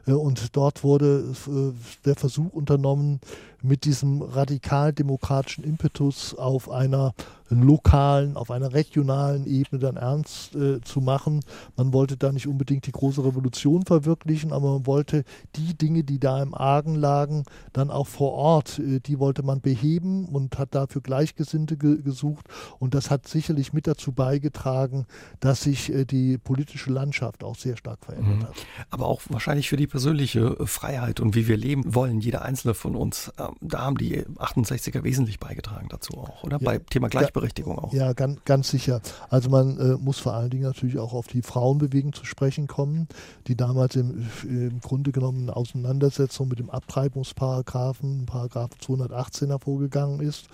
[0.06, 1.72] Äh, und dort wurde äh,
[2.04, 3.20] der Versuch unternommen,
[3.62, 7.14] mit diesem radikal-demokratischen Impetus auf einer
[7.52, 11.40] lokalen, auf einer regionalen Ebene dann ernst äh, zu machen.
[11.76, 15.24] Man wollte da nicht unbedingt die große Revolution verwirklichen, aber man wollte
[15.56, 19.60] die Dinge, die da im Argen lagen, dann auch vor Ort, äh, die wollte man
[19.60, 22.46] beheben und hat dafür Gleichgesinnte ge gesucht.
[22.78, 25.06] Und das hat sicherlich mit dazu beigetragen,
[25.40, 28.42] dass sich äh, die politische Landschaft auch sehr stark verändert mhm.
[28.44, 28.54] hat.
[28.90, 32.74] Aber auch wahrscheinlich für die persönliche äh, Freiheit und wie wir leben wollen, jeder einzelne
[32.74, 33.32] von uns.
[33.60, 36.58] Da haben die 68er wesentlich beigetragen dazu auch, oder?
[36.60, 37.92] Ja, Bei Thema Gleichberechtigung auch.
[37.92, 39.00] Ja, ganz, ganz sicher.
[39.30, 43.08] Also man äh, muss vor allen Dingen natürlich auch auf die Frauenbewegung zu sprechen kommen,
[43.46, 50.48] die damals im, im Grunde genommen in Auseinandersetzung mit dem Abtreibungsparagraphen, Paragraph 218 hervorgegangen ist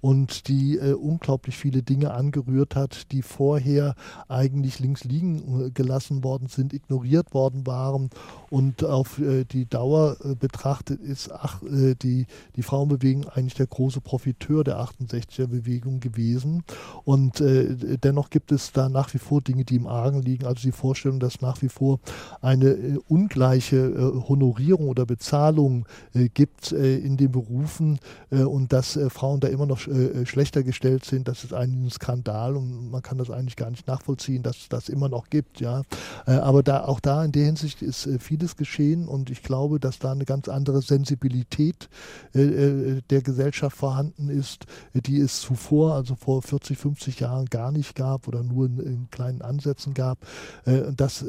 [0.00, 3.94] und die äh, unglaublich viele Dinge angerührt hat, die vorher
[4.28, 8.10] eigentlich links liegen äh, gelassen worden sind, ignoriert worden waren
[8.54, 13.66] und auf äh, die Dauer äh, betrachtet ist ach, äh, die, die Frauenbewegung eigentlich der
[13.66, 16.62] große Profiteur der 68er Bewegung gewesen.
[17.02, 20.46] Und äh, dennoch gibt es da nach wie vor Dinge, die im Argen liegen.
[20.46, 21.98] Also die Vorstellung, dass nach wie vor
[22.42, 27.98] eine ungleiche Honorierung oder Bezahlung gibt in den Berufen
[28.30, 31.26] und dass Frauen da immer noch äh, schlechter gestellt sind.
[31.26, 34.68] Das ist eigentlich ein Skandal und man kann das eigentlich gar nicht nachvollziehen, dass es
[34.68, 35.60] das immer noch gibt.
[35.60, 35.82] Ja.
[36.26, 39.80] Äh, aber da, auch da in der Hinsicht ist äh, vieles geschehen und ich glaube,
[39.80, 41.88] dass da eine ganz andere Sensibilität
[42.34, 47.72] äh, äh, der Gesellschaft vorhanden ist, die es zuvor, also vor 40, 50 Jahren gar
[47.72, 50.18] nicht gab oder nur in, in kleinen Ansätzen gab.
[50.64, 51.24] das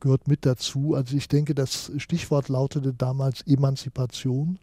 [0.00, 0.94] gehört mit dazu.
[0.94, 4.58] Also ich denke, das Stichwort lautete damals Emanzipation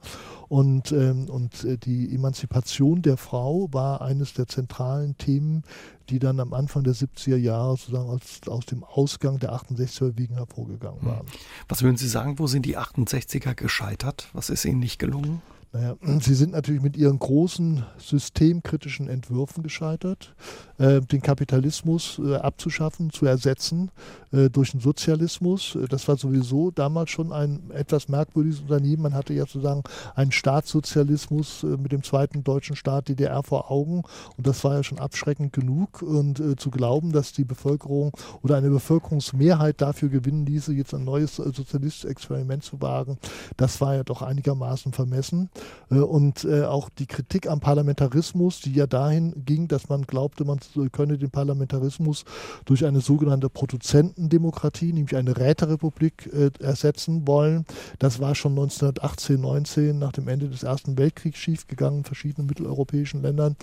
[0.48, 5.64] und, ähm, und die Emanzipation der Frau war eines der zentralen Themen,
[6.10, 10.36] die dann am Anfang der 70er Jahre sozusagen aus, aus dem Ausgang der 68er Wiegen
[10.36, 11.08] hervorgegangen hm.
[11.08, 11.26] waren.
[11.68, 14.30] Was würden Sie sagen, wo sind die 68er gescheitert?
[14.34, 15.42] Was ist ihnen nicht gelungen?
[15.76, 20.34] Naja, sie sind natürlich mit ihren großen systemkritischen Entwürfen gescheitert,
[20.78, 23.92] äh, den Kapitalismus äh, abzuschaffen, zu ersetzen
[24.32, 25.76] äh, durch den Sozialismus.
[25.76, 29.04] Äh, das war sowieso damals schon ein etwas merkwürdiges Unternehmen.
[29.04, 29.84] Man hatte ja sozusagen
[30.16, 34.04] einen Staatssozialismus äh, mit dem zweiten deutschen Staat DDR vor Augen
[34.38, 36.02] und das war ja schon abschreckend genug.
[36.02, 38.12] Und äh, zu glauben, dass die Bevölkerung
[38.42, 43.18] oder eine Bevölkerungsmehrheit dafür gewinnen ließe, jetzt ein neues sozialistisches Experiment zu wagen,
[43.58, 45.50] das war ja doch einigermaßen vermessen.
[45.92, 50.46] Äh, und äh, auch die Kritik am Parlamentarismus, die ja dahin ging, dass man glaubte,
[50.46, 50.60] man
[50.92, 52.26] könne den Parlamentarismus
[52.66, 57.66] durch eine sogenannte Produzentendemokratie, nämlich eine Räterepublik, äh, ersetzen wollen.
[58.00, 63.22] Das war schon 1918, 19 nach dem Ende des Ersten Weltkriegs schiefgegangen in verschiedenen mitteleuropäischen
[63.22, 63.56] Ländern.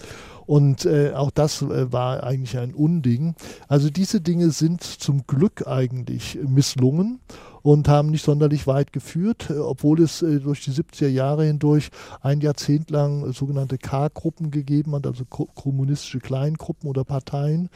[0.47, 3.35] Und auch das war eigentlich ein Unding.
[3.69, 7.21] Also diese Dinge sind zum Glück eigentlich misslungen
[7.63, 11.91] und haben nicht sonderlich weit geführt, äh, obwohl es äh, durch die 70er Jahre hindurch
[12.21, 17.69] ein Jahrzehnt lang sogenannte K-Gruppen gegeben hat, also kommunistische Kleingruppen oder Parteien,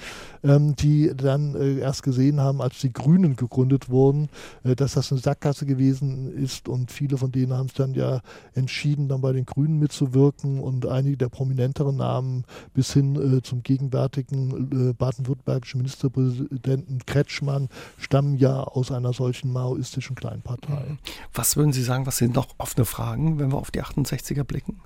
[0.42, 4.28] ähm, die dann äh, erst gesehen haben, als die Grünen gegründet wurden,
[4.62, 6.68] dass das eine Sackgasse gewesen ist.
[6.68, 8.20] Und viele von denen haben es dann ja
[8.54, 10.60] entschieden, dann bei den Grünen mitzuwirken.
[10.60, 17.68] Und einige der prominenteren Namen bis hin zum gegenwärtigen baden-württembergischen Ministerpräsidenten Kretschmann
[17.98, 20.96] stammen ja aus einer solchen Mao maoistischen Kleinpartei.
[21.32, 24.80] Was würden Sie sagen, was sind noch offene Fragen, wenn wir auf die 68er blicken?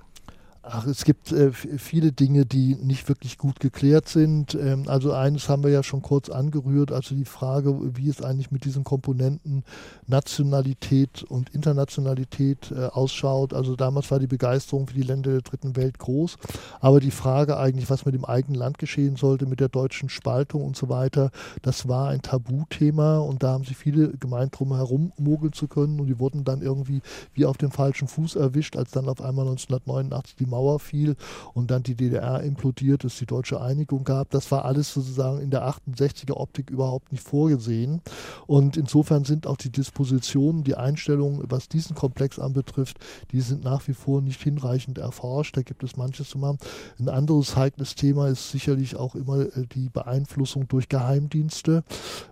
[0.63, 4.53] Ach, es gibt äh, viele Dinge, die nicht wirklich gut geklärt sind.
[4.53, 8.51] Ähm, also eines haben wir ja schon kurz angerührt, also die Frage, wie es eigentlich
[8.51, 9.63] mit diesen Komponenten
[10.05, 13.55] Nationalität und Internationalität äh, ausschaut.
[13.55, 16.37] Also damals war die Begeisterung für die Länder der dritten Welt groß,
[16.79, 20.63] aber die Frage eigentlich, was mit dem eigenen Land geschehen sollte, mit der deutschen Spaltung
[20.63, 21.31] und so weiter,
[21.63, 25.99] das war ein Tabuthema und da haben sich viele gemeint, drum herum mogeln zu können
[25.99, 27.01] und die wurden dann irgendwie
[27.33, 31.15] wie auf dem falschen Fuß erwischt, als dann auf einmal 1989 die Mauer fiel
[31.55, 34.29] und dann die DDR implodiert, es die deutsche Einigung gab.
[34.29, 38.01] Das war alles sozusagen in der 68er Optik überhaupt nicht vorgesehen.
[38.45, 42.97] Und insofern sind auch die Dispositionen, die Einstellungen, was diesen Komplex anbetrifft,
[43.31, 45.57] die sind nach wie vor nicht hinreichend erforscht.
[45.57, 46.59] Da gibt es manches zu machen.
[46.99, 51.83] Ein anderes heikles Thema ist sicherlich auch immer äh, die Beeinflussung durch Geheimdienste.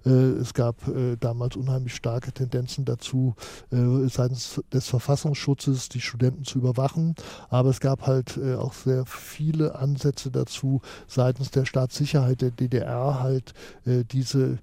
[0.06, 3.36] Äh, es gab äh, damals unheimlich starke Tendenzen dazu,
[3.70, 7.16] seitens des Verfassungsschutzes die Studenten zu überwachen.
[7.50, 13.22] Aber es gab halt äh, auch sehr viele Ansätze dazu, seitens der Staatssicherheit der DDR
[13.22, 13.54] halt
[13.86, 14.58] äh, diese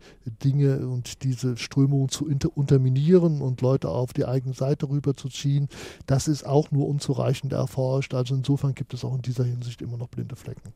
[0.44, 5.68] Dinge und diese Strömungen zu unterminieren und Leute auf die eigene Seite rüberzuziehen.
[6.06, 8.12] Das ist auch nur unzureichend erforscht.
[8.12, 10.72] Also insofern gibt es auch in dieser Hinsicht immer noch blinde Flecken.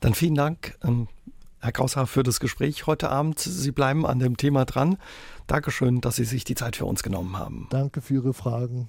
[0.00, 0.78] Dann vielen Dank.
[0.82, 1.08] Ähm
[1.62, 3.38] Herr Kraushaar, für das Gespräch heute Abend.
[3.38, 4.96] Sie bleiben an dem Thema dran.
[5.46, 7.68] Dankeschön, dass Sie sich die Zeit für uns genommen haben.
[7.70, 8.88] Danke für Ihre Fragen.